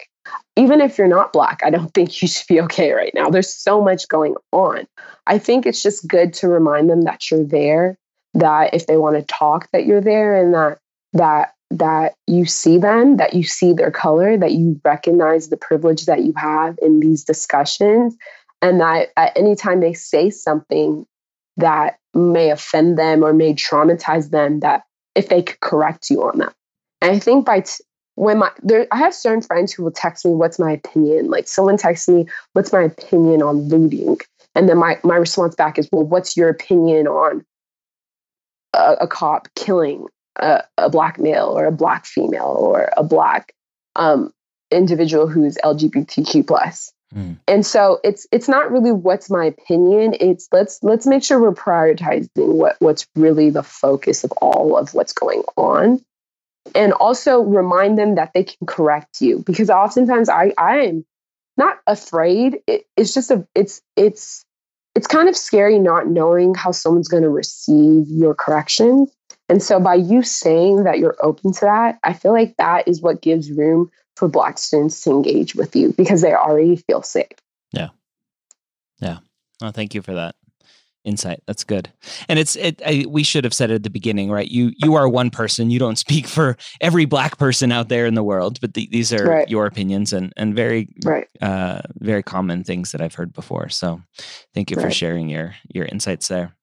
[0.56, 3.28] Even if you're not Black, I don't think you should be okay right now.
[3.28, 4.86] There's so much going on.
[5.26, 7.98] I think it's just good to remind them that you're there,
[8.34, 10.78] that if they want to talk, that you're there, and that
[11.12, 16.06] that that you see them, that you see their color, that you recognize the privilege
[16.06, 18.16] that you have in these discussions,
[18.62, 21.06] and that at any time they say something
[21.56, 26.38] that may offend them or may traumatize them, that if they could correct you on
[26.38, 26.54] that.
[27.00, 30.24] And I think by t- when my there, I have certain friends who will text
[30.24, 34.18] me, "What's my opinion?" Like someone texts me, "What's my opinion on looting?"
[34.54, 37.44] And then my my response back is, "Well, what's your opinion on
[38.72, 43.54] a, a cop killing a, a black male or a black female or a black
[43.94, 44.32] um,
[44.70, 46.92] individual who's LGBTQ plus.
[47.14, 47.38] Mm.
[47.46, 50.14] And so it's it's not really what's my opinion.
[50.20, 54.92] It's let's let's make sure we're prioritizing what what's really the focus of all of
[54.92, 56.04] what's going on.
[56.74, 61.06] And also remind them that they can correct you because oftentimes I I am
[61.56, 62.58] not afraid.
[62.66, 64.44] It, it's just a it's it's
[64.96, 69.10] it's kind of scary not knowing how someone's going to receive your corrections.
[69.48, 73.00] And so by you saying that you're open to that, I feel like that is
[73.00, 77.26] what gives room for Black students to engage with you because they already feel safe.
[77.72, 77.88] Yeah.
[79.00, 79.18] Yeah.
[79.60, 80.34] Well, thank you for that
[81.06, 81.42] insight.
[81.46, 81.90] That's good.
[82.28, 82.82] And it's it.
[82.84, 84.50] I, we should have said it at the beginning, right?
[84.50, 85.70] You you are one person.
[85.70, 89.12] You don't speak for every black person out there in the world, but the, these
[89.12, 89.48] are right.
[89.48, 91.28] your opinions and and very right.
[91.40, 93.68] uh, very common things that I've heard before.
[93.68, 94.02] So,
[94.52, 94.84] thank you right.
[94.84, 96.55] for sharing your your insights there.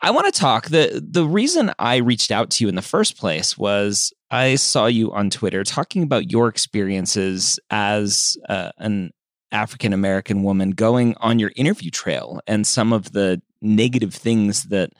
[0.00, 0.68] I want to talk.
[0.68, 4.86] The the reason I reached out to you in the first place was I saw
[4.86, 9.10] you on Twitter talking about your experiences as uh, an
[9.52, 14.92] African American woman going on your interview trail and some of the negative things that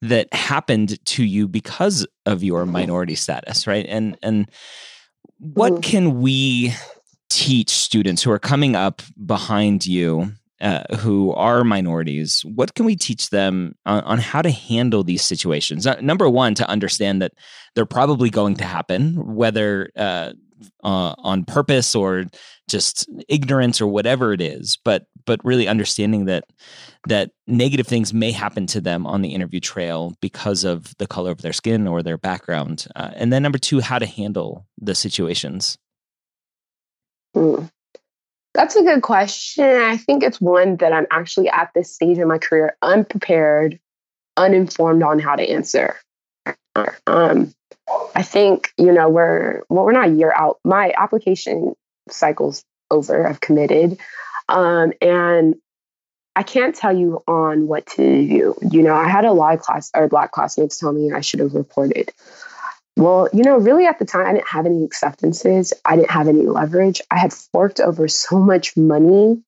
[0.00, 3.86] that happened to you because of your minority status, right?
[3.88, 4.50] And and
[5.38, 5.80] what mm-hmm.
[5.80, 6.72] can we
[7.28, 10.32] teach students who are coming up behind you
[10.62, 15.22] uh, who are minorities, what can we teach them on, on how to handle these
[15.22, 15.86] situations?
[15.86, 17.32] Uh, number one, to understand that
[17.74, 20.32] they're probably going to happen, whether uh,
[20.84, 22.26] uh, on purpose or
[22.68, 24.78] just ignorance or whatever it is.
[24.84, 26.44] But but really understanding that
[27.08, 31.32] that negative things may happen to them on the interview trail because of the color
[31.32, 32.86] of their skin or their background.
[32.94, 35.76] Uh, and then number two, how to handle the situations.
[37.34, 37.70] Mm.
[38.54, 39.64] That's a good question.
[39.64, 43.80] I think it's one that I'm actually at this stage in my career unprepared,
[44.36, 45.96] uninformed on how to answer.
[47.06, 47.54] Um,
[48.14, 50.58] I think you know we're well, we're not a year out.
[50.64, 51.74] My application
[52.10, 53.26] cycle's over.
[53.26, 53.98] I've committed,
[54.48, 55.54] um, and
[56.34, 58.54] I can't tell you on what to do.
[58.70, 61.40] You know, I had a lot of class or black classmates tell me I should
[61.40, 62.12] have reported.
[62.96, 65.72] Well, you know, really at the time, I didn't have any acceptances.
[65.84, 67.00] I didn't have any leverage.
[67.10, 69.42] I had forked over so much money.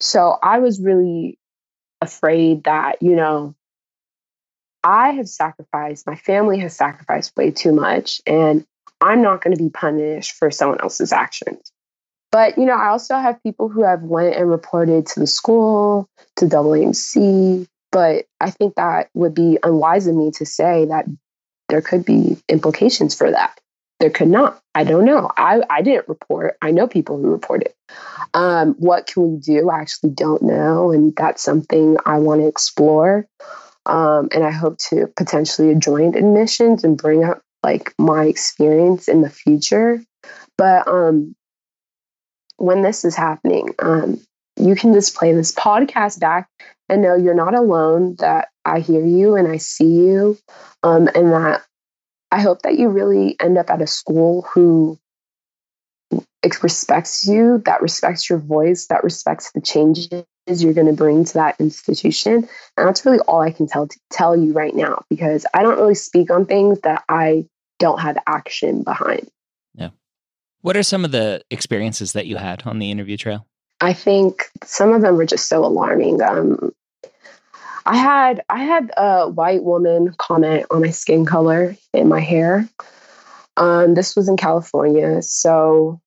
[0.00, 1.38] So I was really
[2.00, 3.54] afraid that, you know,
[4.84, 8.64] I have sacrificed, my family has sacrificed way too much, and
[9.00, 11.72] I'm not going to be punished for someone else's actions.
[12.30, 16.08] But, you know, I also have people who have went and reported to the school,
[16.36, 21.06] to AAMC, but I think that would be unwise of me to say that
[21.68, 23.58] there could be implications for that.
[24.00, 24.60] There could not.
[24.74, 25.30] I don't know.
[25.36, 26.56] I, I didn't report.
[26.62, 27.72] I know people who reported.
[28.32, 29.70] Um, what can we do?
[29.70, 30.92] I actually don't know.
[30.92, 33.26] And that's something I want to explore.
[33.86, 39.22] Um, and I hope to potentially join admissions and bring up like my experience in
[39.22, 40.02] the future.
[40.56, 41.34] But um,
[42.56, 44.20] when this is happening, um,
[44.56, 46.48] you can just play this podcast back
[46.88, 50.38] and know you're not alone, that I hear you and I see you.
[50.82, 51.62] Um, and that
[52.30, 54.98] I hope that you really end up at a school who
[56.62, 61.34] respects you, that respects your voice, that respects the changes you're going to bring to
[61.34, 62.48] that institution.
[62.76, 65.94] And that's really all I can tell tell you right now because I don't really
[65.94, 67.46] speak on things that I
[67.78, 69.28] don't have action behind.
[69.74, 69.90] Yeah.
[70.62, 73.46] What are some of the experiences that you had on the interview trail?
[73.80, 76.20] I think some of them were just so alarming.
[76.22, 76.72] Um,
[77.86, 82.68] I had I had a white woman comment on my skin color and my hair.
[83.56, 86.00] Um, this was in California, so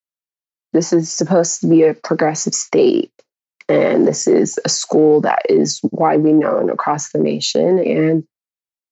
[0.73, 3.11] this is supposed to be a progressive state,
[3.67, 7.79] and this is a school that is widely known across the nation.
[7.79, 8.23] And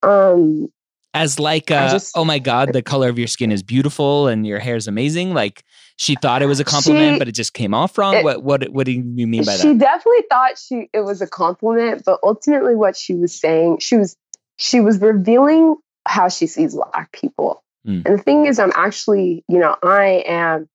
[0.02, 0.70] um,
[1.14, 4.46] as like, a, just, oh my god, the color of your skin is beautiful and
[4.46, 5.34] your hair is amazing.
[5.34, 5.64] Like
[6.00, 8.16] she thought it was a compliment, she, but it just came off wrong.
[8.16, 9.60] It, what what what do you mean by that?
[9.60, 13.98] She definitely thought she it was a compliment, but ultimately, what she was saying, she
[13.98, 14.16] was
[14.56, 15.76] she was revealing
[16.08, 17.62] how she sees black people.
[17.86, 18.06] Mm.
[18.06, 20.70] And the thing is, I'm actually, you know, I am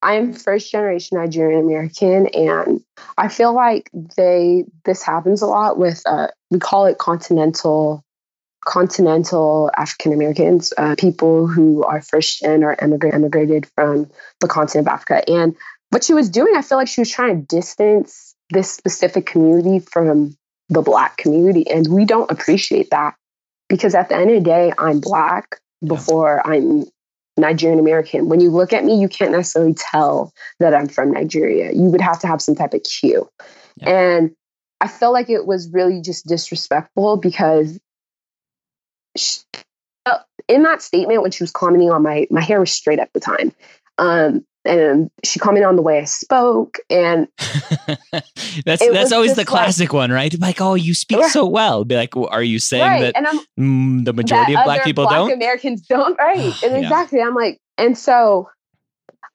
[0.00, 2.80] I am first generation Nigerian American, and
[3.18, 8.04] I feel like they this happens a lot with uh, we call it continental
[8.64, 14.86] continental African Americans, uh, people who are first gen or emigrant, emigrated from the continent
[14.86, 15.28] of Africa.
[15.28, 15.56] And
[15.90, 19.78] what she was doing, I feel like she was trying to distance this specific community
[19.78, 20.36] from
[20.68, 21.68] the Black community.
[21.68, 23.14] And we don't appreciate that
[23.68, 26.84] because at the end of the day, I'm Black before I'm
[27.36, 28.28] Nigerian American.
[28.28, 31.72] When you look at me, you can't necessarily tell that I'm from Nigeria.
[31.72, 33.28] You would have to have some type of cue.
[33.76, 33.88] Yeah.
[33.88, 34.30] And
[34.80, 37.78] I felt like it was really just disrespectful because
[39.16, 39.40] she,
[40.06, 43.12] uh, in that statement when she was commenting on my my hair was straight at
[43.12, 43.52] the time
[44.00, 47.28] um, and she commented on the way I spoke, and
[48.64, 50.38] that's that's always the classic like, one, right?
[50.38, 51.84] Like, oh, you speak so well.
[51.84, 53.14] Be like, well, are you saying right.
[53.14, 55.32] that mm, the majority of black people black don't?
[55.32, 56.62] Americans don't, right?
[56.62, 58.48] and exactly, I'm like, and so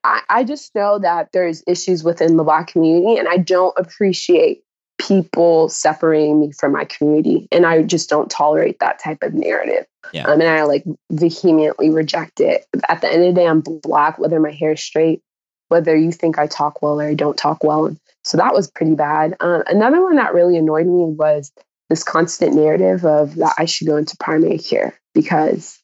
[0.03, 4.63] I, I just know that there's issues within the black community, and I don't appreciate
[4.97, 7.47] people separating me from my community.
[7.51, 9.85] And I just don't tolerate that type of narrative.
[10.13, 10.25] Yeah.
[10.25, 12.65] Um, and I like vehemently reject it.
[12.87, 15.21] At the end of the day, I'm black, whether my hair is straight,
[15.67, 17.85] whether you think I talk well or I don't talk well.
[17.85, 19.35] And so that was pretty bad.
[19.39, 21.51] Uh, another one that really annoyed me was
[21.89, 25.79] this constant narrative of that I should go into primary care because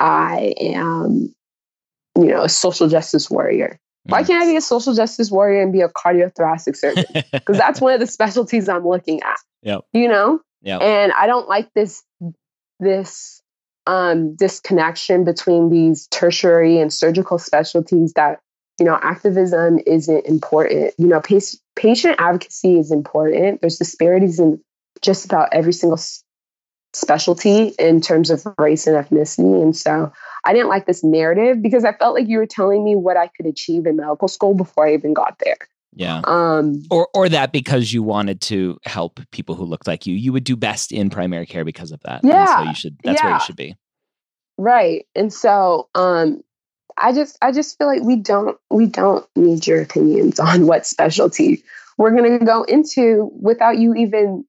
[0.00, 1.34] I am,
[2.16, 3.78] you know, a social justice warrior.
[4.08, 7.04] Why can't I be a social justice warrior and be a cardiothoracic surgeon?
[7.32, 9.36] Because that's one of the specialties I'm looking at.
[9.62, 9.84] Yep.
[9.92, 10.40] You know?
[10.62, 10.78] Yeah.
[10.78, 12.02] And I don't like this
[12.80, 13.42] this
[13.86, 18.40] um, disconnection between these tertiary and surgical specialties that
[18.78, 24.60] you know activism isn't important you know patient, patient advocacy is important there's disparities in
[25.00, 25.98] just about every single
[26.92, 30.10] specialty in terms of race and ethnicity and so
[30.44, 33.26] i didn't like this narrative because i felt like you were telling me what i
[33.28, 35.58] could achieve in medical school before i even got there
[35.94, 36.20] yeah.
[36.24, 40.32] Um, or or that because you wanted to help people who looked like you, you
[40.32, 42.20] would do best in primary care because of that.
[42.22, 42.40] Yeah.
[42.40, 42.98] And so you should.
[43.02, 43.26] That's yeah.
[43.26, 43.76] where you should be.
[44.58, 45.06] Right.
[45.16, 46.42] And so, um,
[46.96, 50.86] I just I just feel like we don't we don't need your opinions on what
[50.86, 51.62] specialty
[51.96, 54.44] we're going to go into without you even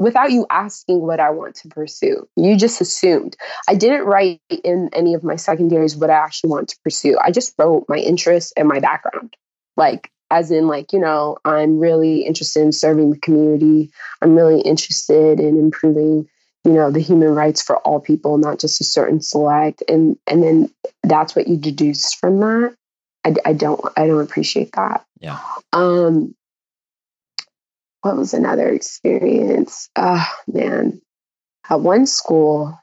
[0.00, 2.26] without you asking what I want to pursue.
[2.34, 3.36] You just assumed.
[3.68, 7.16] I didn't write in any of my secondaries what I actually want to pursue.
[7.22, 9.36] I just wrote my interests and my background.
[9.76, 13.90] Like as in like you know i'm really interested in serving the community
[14.22, 16.24] i'm really interested in improving
[16.64, 20.42] you know the human rights for all people not just a certain select and and
[20.42, 20.72] then
[21.02, 22.74] that's what you deduce from that
[23.24, 25.40] i, I don't i don't appreciate that yeah
[25.72, 26.32] um
[28.02, 31.00] what was another experience oh man
[31.68, 32.78] at one school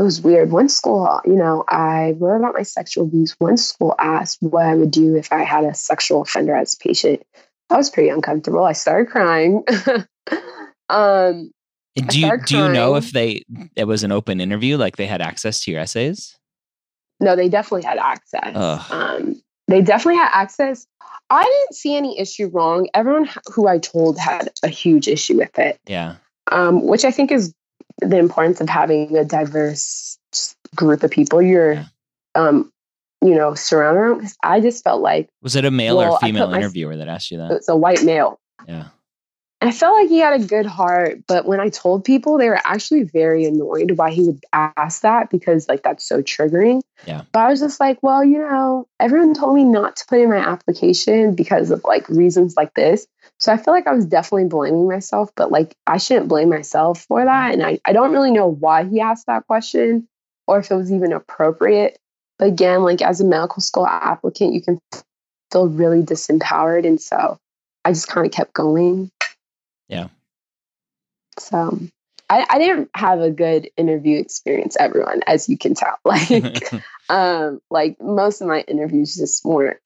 [0.00, 0.50] it was weird.
[0.50, 3.36] One school, you know, I wrote about my sexual abuse.
[3.38, 6.78] One school asked what I would do if I had a sexual offender as a
[6.78, 7.22] patient.
[7.68, 8.64] I was pretty uncomfortable.
[8.64, 9.62] I started crying.
[10.88, 11.50] um,
[11.96, 13.44] do you do you know if they
[13.76, 16.34] it was an open interview, like they had access to your essays?
[17.20, 18.56] No, they definitely had access.
[18.90, 20.86] Um, they definitely had access.
[21.30, 22.88] I didn't see any issue wrong.
[22.92, 25.78] Everyone who I told had a huge issue with it.
[25.86, 26.16] Yeah.
[26.50, 27.54] Um, which I think is
[28.00, 30.18] the importance of having a diverse
[30.74, 31.84] group of people you're yeah.
[32.34, 32.72] um
[33.22, 36.18] you know surrounded around because i just felt like was it a male well, or
[36.20, 38.88] female interviewer that asked you that it's a white male yeah
[39.62, 42.60] I felt like he had a good heart, but when I told people, they were
[42.64, 46.80] actually very annoyed why he would ask that because like that's so triggering.
[47.06, 47.22] Yeah.
[47.32, 50.30] But I was just like, well, you know, everyone told me not to put in
[50.30, 53.06] my application because of like reasons like this.
[53.38, 57.02] So I feel like I was definitely blaming myself, but like I shouldn't blame myself
[57.02, 57.52] for that.
[57.52, 60.08] And I, I don't really know why he asked that question
[60.46, 61.98] or if it was even appropriate.
[62.38, 64.78] But again, like as a medical school applicant, you can
[65.52, 66.86] feel really disempowered.
[66.86, 67.36] And so
[67.84, 69.10] I just kind of kept going.
[69.90, 70.08] Yeah.
[71.38, 71.78] So
[72.28, 75.98] I, I didn't have a good interview experience, everyone, as you can tell.
[76.04, 76.72] Like,
[77.08, 79.80] um, like most of my interviews just weren't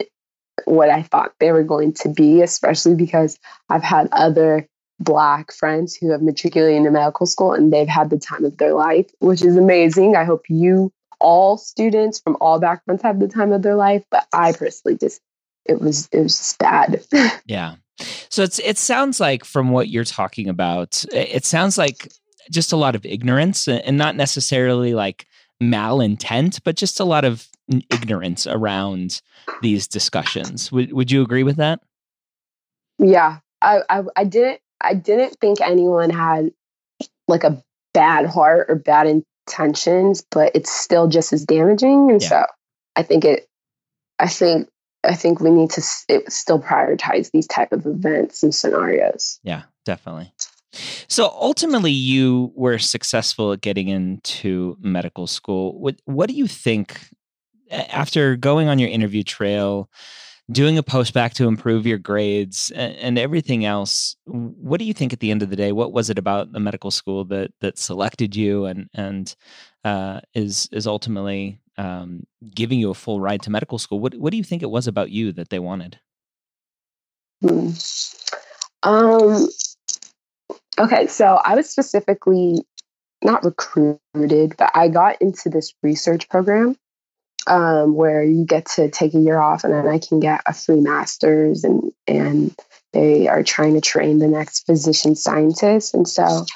[0.67, 3.39] what I thought they were going to be, especially because
[3.69, 4.69] I've had other
[5.01, 8.75] black friends who have matriculated into medical school and they've had the time of their
[8.75, 10.17] life, which is amazing.
[10.17, 14.27] I hope you all students from all backgrounds have the time of their life, but
[14.33, 15.21] I personally just
[15.65, 17.05] it was it was just bad.
[17.47, 17.77] yeah.
[17.99, 22.13] So it's it sounds like from what you're talking about, it sounds like
[22.51, 25.27] just a lot of ignorance and not necessarily like
[25.63, 27.47] malintent, but just a lot of
[27.91, 29.23] ignorance around
[29.63, 30.71] these discussions.
[30.73, 31.81] Would would you agree with that?
[32.99, 36.51] Yeah, I, I, I didn't I didn't think anyone had
[37.29, 39.07] like a bad heart or bad
[39.49, 42.11] intentions, but it's still just as damaging.
[42.11, 42.29] And yeah.
[42.29, 42.47] so
[42.97, 43.49] I think it
[44.19, 44.69] I think
[45.05, 49.39] I think we need to still prioritize these type of events and scenarios.
[49.43, 50.33] Yeah, definitely.
[51.09, 55.79] So ultimately, you were successful at getting into medical school.
[55.79, 57.01] What What do you think
[57.71, 59.89] after going on your interview trail,
[60.51, 64.17] doing a postbac to improve your grades and, and, everything else?
[64.27, 65.73] What do you think at the end of the day?
[65.73, 69.35] What was it about the medical school that that selected you and and
[69.85, 72.25] uh, is is ultimately um,
[72.55, 74.01] giving you a full ride to medical school.
[74.01, 75.99] What what do you think it was about you that they wanted?
[77.43, 77.71] Hmm.
[78.83, 79.49] Um.
[80.79, 82.65] Okay, so I was specifically
[83.23, 86.77] not recruited, but I got into this research program
[87.47, 90.53] um, where you get to take a year off, and then I can get a
[90.53, 92.55] free master's, and and
[92.93, 96.47] they are trying to train the next physician scientist, and so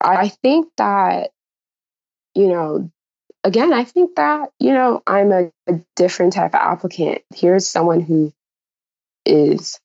[0.00, 1.30] I think that
[2.36, 2.90] you know
[3.46, 7.22] again, I think that, you know, I'm a, a different type of applicant.
[7.32, 8.32] Here's someone who
[9.24, 9.78] is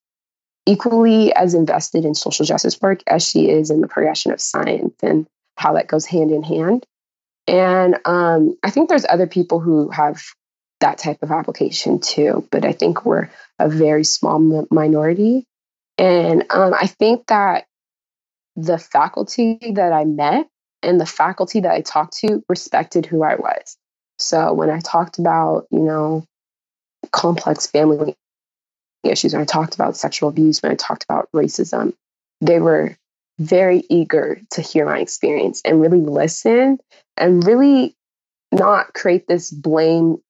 [0.65, 4.95] equally as invested in social justice work as she is in the progression of science
[5.03, 5.27] and
[5.57, 6.85] how that goes hand in hand.
[7.47, 10.23] And um, I think there's other people who have
[10.79, 13.29] that type of application too, but I think we're
[13.59, 14.39] a very small
[14.71, 15.45] minority.
[15.99, 17.65] And um, I think that
[18.55, 20.47] the faculty that I met
[20.83, 23.77] and the faculty that I talked to respected who I was.
[24.19, 26.25] So when I talked about, you know,
[27.11, 28.15] complex family
[29.03, 31.93] issues, when I talked about sexual abuse, when I talked about racism,
[32.39, 32.95] they were
[33.39, 36.79] very eager to hear my experience and really listen
[37.17, 37.95] and really
[38.51, 40.21] not create this blame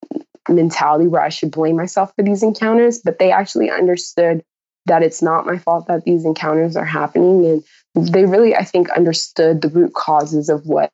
[0.47, 4.43] mentality where I should blame myself for these encounters, but they actually understood
[4.85, 7.45] that it's not my fault that these encounters are happening.
[7.45, 7.63] And
[7.95, 10.91] they really, I think, understood the root causes of what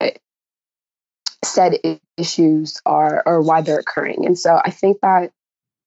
[1.44, 1.80] said
[2.18, 4.26] issues are or why they're occurring.
[4.26, 5.32] And so I think that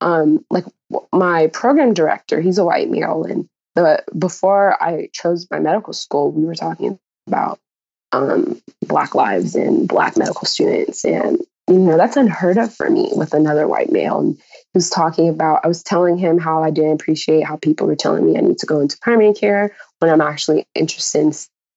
[0.01, 0.65] um, like
[1.13, 6.33] my program director, he's a white male, and the before I chose my medical school,
[6.33, 7.59] we were talking about
[8.13, 11.39] um, Black lives and Black medical students, and
[11.69, 14.21] you know that's unheard of for me with another white male.
[14.21, 14.41] And
[14.75, 18.25] was talking about, I was telling him how I didn't appreciate how people were telling
[18.25, 21.33] me I need to go into primary care when I'm actually interested in,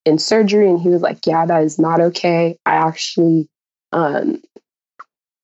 [0.05, 2.57] in surgery, and he was like, "Yeah, that is not okay.
[2.65, 3.49] I actually."
[3.91, 4.41] Um,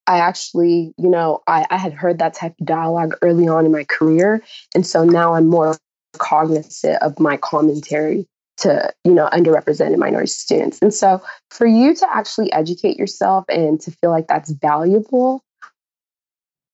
[0.08, 3.72] I actually, you know, I, I had heard that type of dialogue early on in
[3.72, 4.44] my career.
[4.74, 5.78] And so now I'm more
[6.18, 8.28] cognizant of my commentary
[8.58, 13.80] to you know underrepresented minority students and so for you to actually educate yourself and
[13.82, 15.42] to feel like that's valuable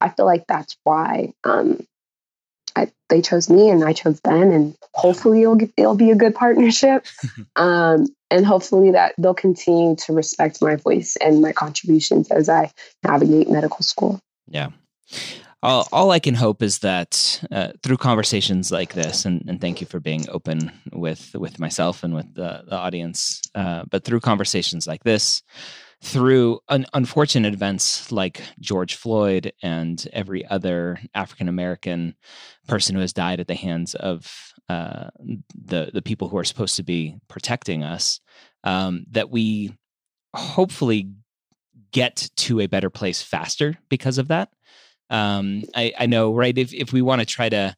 [0.05, 1.85] i feel like that's why um,
[2.75, 6.35] I, they chose me and i chose them and hopefully it'll, it'll be a good
[6.35, 7.05] partnership.
[7.57, 12.69] Um, and hopefully that they'll continue to respect my voice and my contributions as i
[13.01, 14.19] navigate medical school.
[14.47, 14.71] Yeah.
[15.65, 19.81] All, all I can hope is that uh, through conversations like this, and, and, thank
[19.81, 24.19] you for being open with with myself and with the, the audience, uh, but through
[24.19, 25.41] conversations like this,
[26.01, 32.15] through un- unfortunate events like George Floyd and every other African American
[32.67, 35.09] person who has died at the hands of uh,
[35.53, 38.19] the the people who are supposed to be protecting us,
[38.63, 39.71] um, that we
[40.35, 41.09] hopefully
[41.91, 44.49] get to a better place faster because of that
[45.09, 46.57] um, I, I know, right?
[46.57, 47.75] If if we want to try to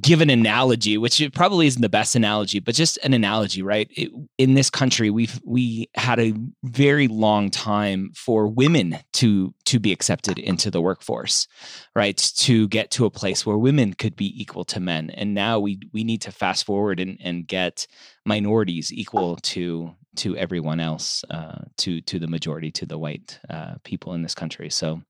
[0.00, 3.88] give an analogy, which it probably isn't the best analogy, but just an analogy, right?
[3.90, 9.78] It, in this country, we've we had a very long time for women to to
[9.78, 11.46] be accepted into the workforce,
[11.94, 12.16] right?
[12.36, 15.78] To get to a place where women could be equal to men, and now we
[15.92, 17.86] we need to fast forward and, and get
[18.24, 23.74] minorities equal to to everyone else, uh, to to the majority, to the white uh,
[23.84, 24.70] people in this country.
[24.70, 25.02] So,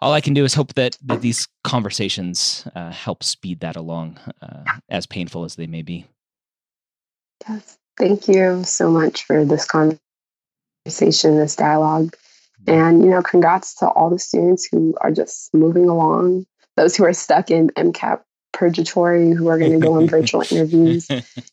[0.00, 4.18] all I can do is hope that that these conversations uh, help speed that along,
[4.42, 6.06] uh, as painful as they may be.
[7.48, 12.16] Yes, thank you so much for this conversation, this dialogue,
[12.66, 16.46] and you know, congrats to all the students who are just moving along.
[16.76, 18.22] Those who are stuck in MCAT
[18.54, 21.06] purgatory who are going to go on virtual interviews.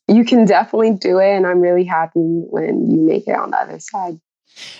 [0.07, 3.57] You can definitely do it, and I'm really happy when you make it on the
[3.57, 4.19] other side.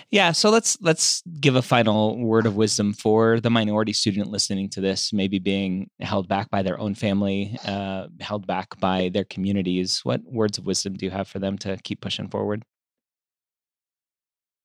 [0.10, 4.70] Yeah, so let's let's give a final word of wisdom for the minority student listening
[4.72, 9.24] to this, maybe being held back by their own family, uh, held back by their
[9.24, 10.02] communities.
[10.04, 12.64] What words of wisdom do you have for them to keep pushing forward?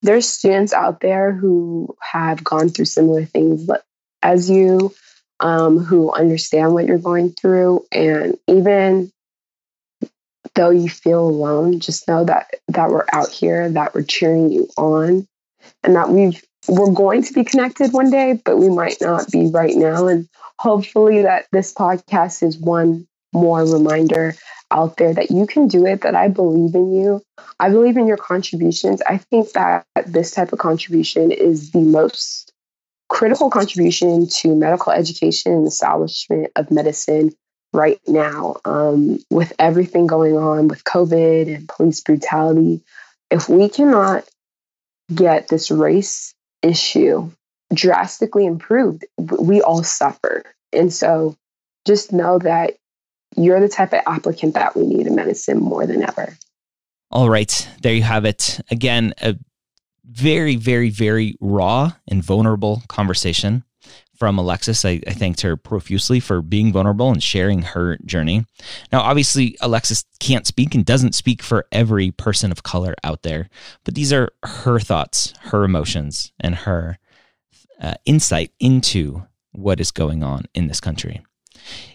[0.02, 3.84] There's students out there who have gone through similar things but
[4.22, 4.92] as you,
[5.40, 7.84] um, who understand what you're going through.
[7.92, 9.12] And even
[10.54, 14.68] though you feel alone, just know that that we're out here, that we're cheering you
[14.76, 15.26] on,
[15.82, 19.48] and that we've we're going to be connected one day, but we might not be
[19.48, 20.08] right now.
[20.08, 20.28] And
[20.58, 24.34] hopefully that this podcast is one more reminder
[24.70, 27.22] out there that you can do it, that I believe in you.
[27.60, 29.00] I believe in your contributions.
[29.06, 32.52] I think that this type of contribution is the most
[33.08, 37.32] critical contribution to medical education and establishment of medicine
[37.72, 42.82] right now um, with everything going on with COVID and police brutality.
[43.30, 44.24] If we cannot
[45.14, 47.30] get this race issue
[47.72, 50.44] drastically improved, we all suffer.
[50.72, 51.36] And so
[51.86, 52.76] just know that
[53.36, 56.36] you're the type of applicant that we need in medicine more than ever.
[57.10, 58.60] All right, there you have it.
[58.70, 59.36] Again, a
[60.08, 63.64] very, very, very raw and vulnerable conversation
[64.16, 64.84] from Alexis.
[64.84, 68.46] I, I, thanked her profusely for being vulnerable and sharing her journey.
[68.92, 73.48] Now, obviously, Alexis can't speak and doesn't speak for every person of color out there,
[73.84, 76.98] but these are her thoughts, her emotions, and her
[77.80, 81.22] uh, insight into what is going on in this country.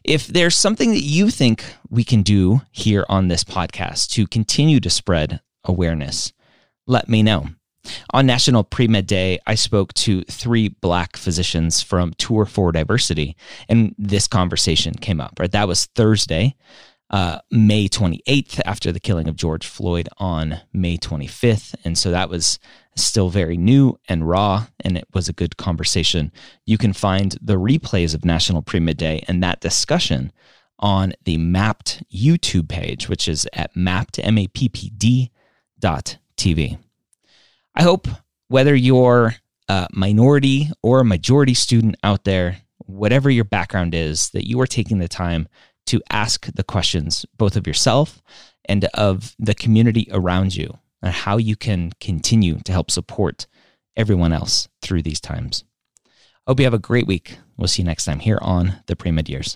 [0.03, 4.80] If there's something that you think we can do here on this podcast to continue
[4.80, 6.34] to spread awareness,
[6.88, 7.47] let me know.
[8.13, 13.36] On National Pre Med Day, I spoke to three black physicians from Tour for Diversity,
[13.69, 15.39] and this conversation came up.
[15.39, 16.55] Right, that was Thursday,
[17.09, 22.29] uh, May 28th, after the killing of George Floyd on May 25th, and so that
[22.29, 22.59] was
[22.95, 26.32] still very new and raw, and it was a good conversation.
[26.65, 30.32] You can find the replays of National Pre Med Day and that discussion
[30.79, 35.32] on the Mappd YouTube page, which is at mappd, M-A-P-P-D
[35.79, 36.77] dot TV.
[37.76, 38.07] I hope
[38.47, 39.36] whether you're
[39.67, 44.67] a minority or a majority student out there, whatever your background is, that you are
[44.67, 45.47] taking the time
[45.88, 48.22] to ask the questions both of yourself
[48.65, 53.47] and of the community around you and how you can continue to help support
[53.95, 55.63] everyone else through these times.
[56.47, 57.38] Hope you have a great week.
[57.57, 59.55] We'll see you next time here on the Pre Med Years.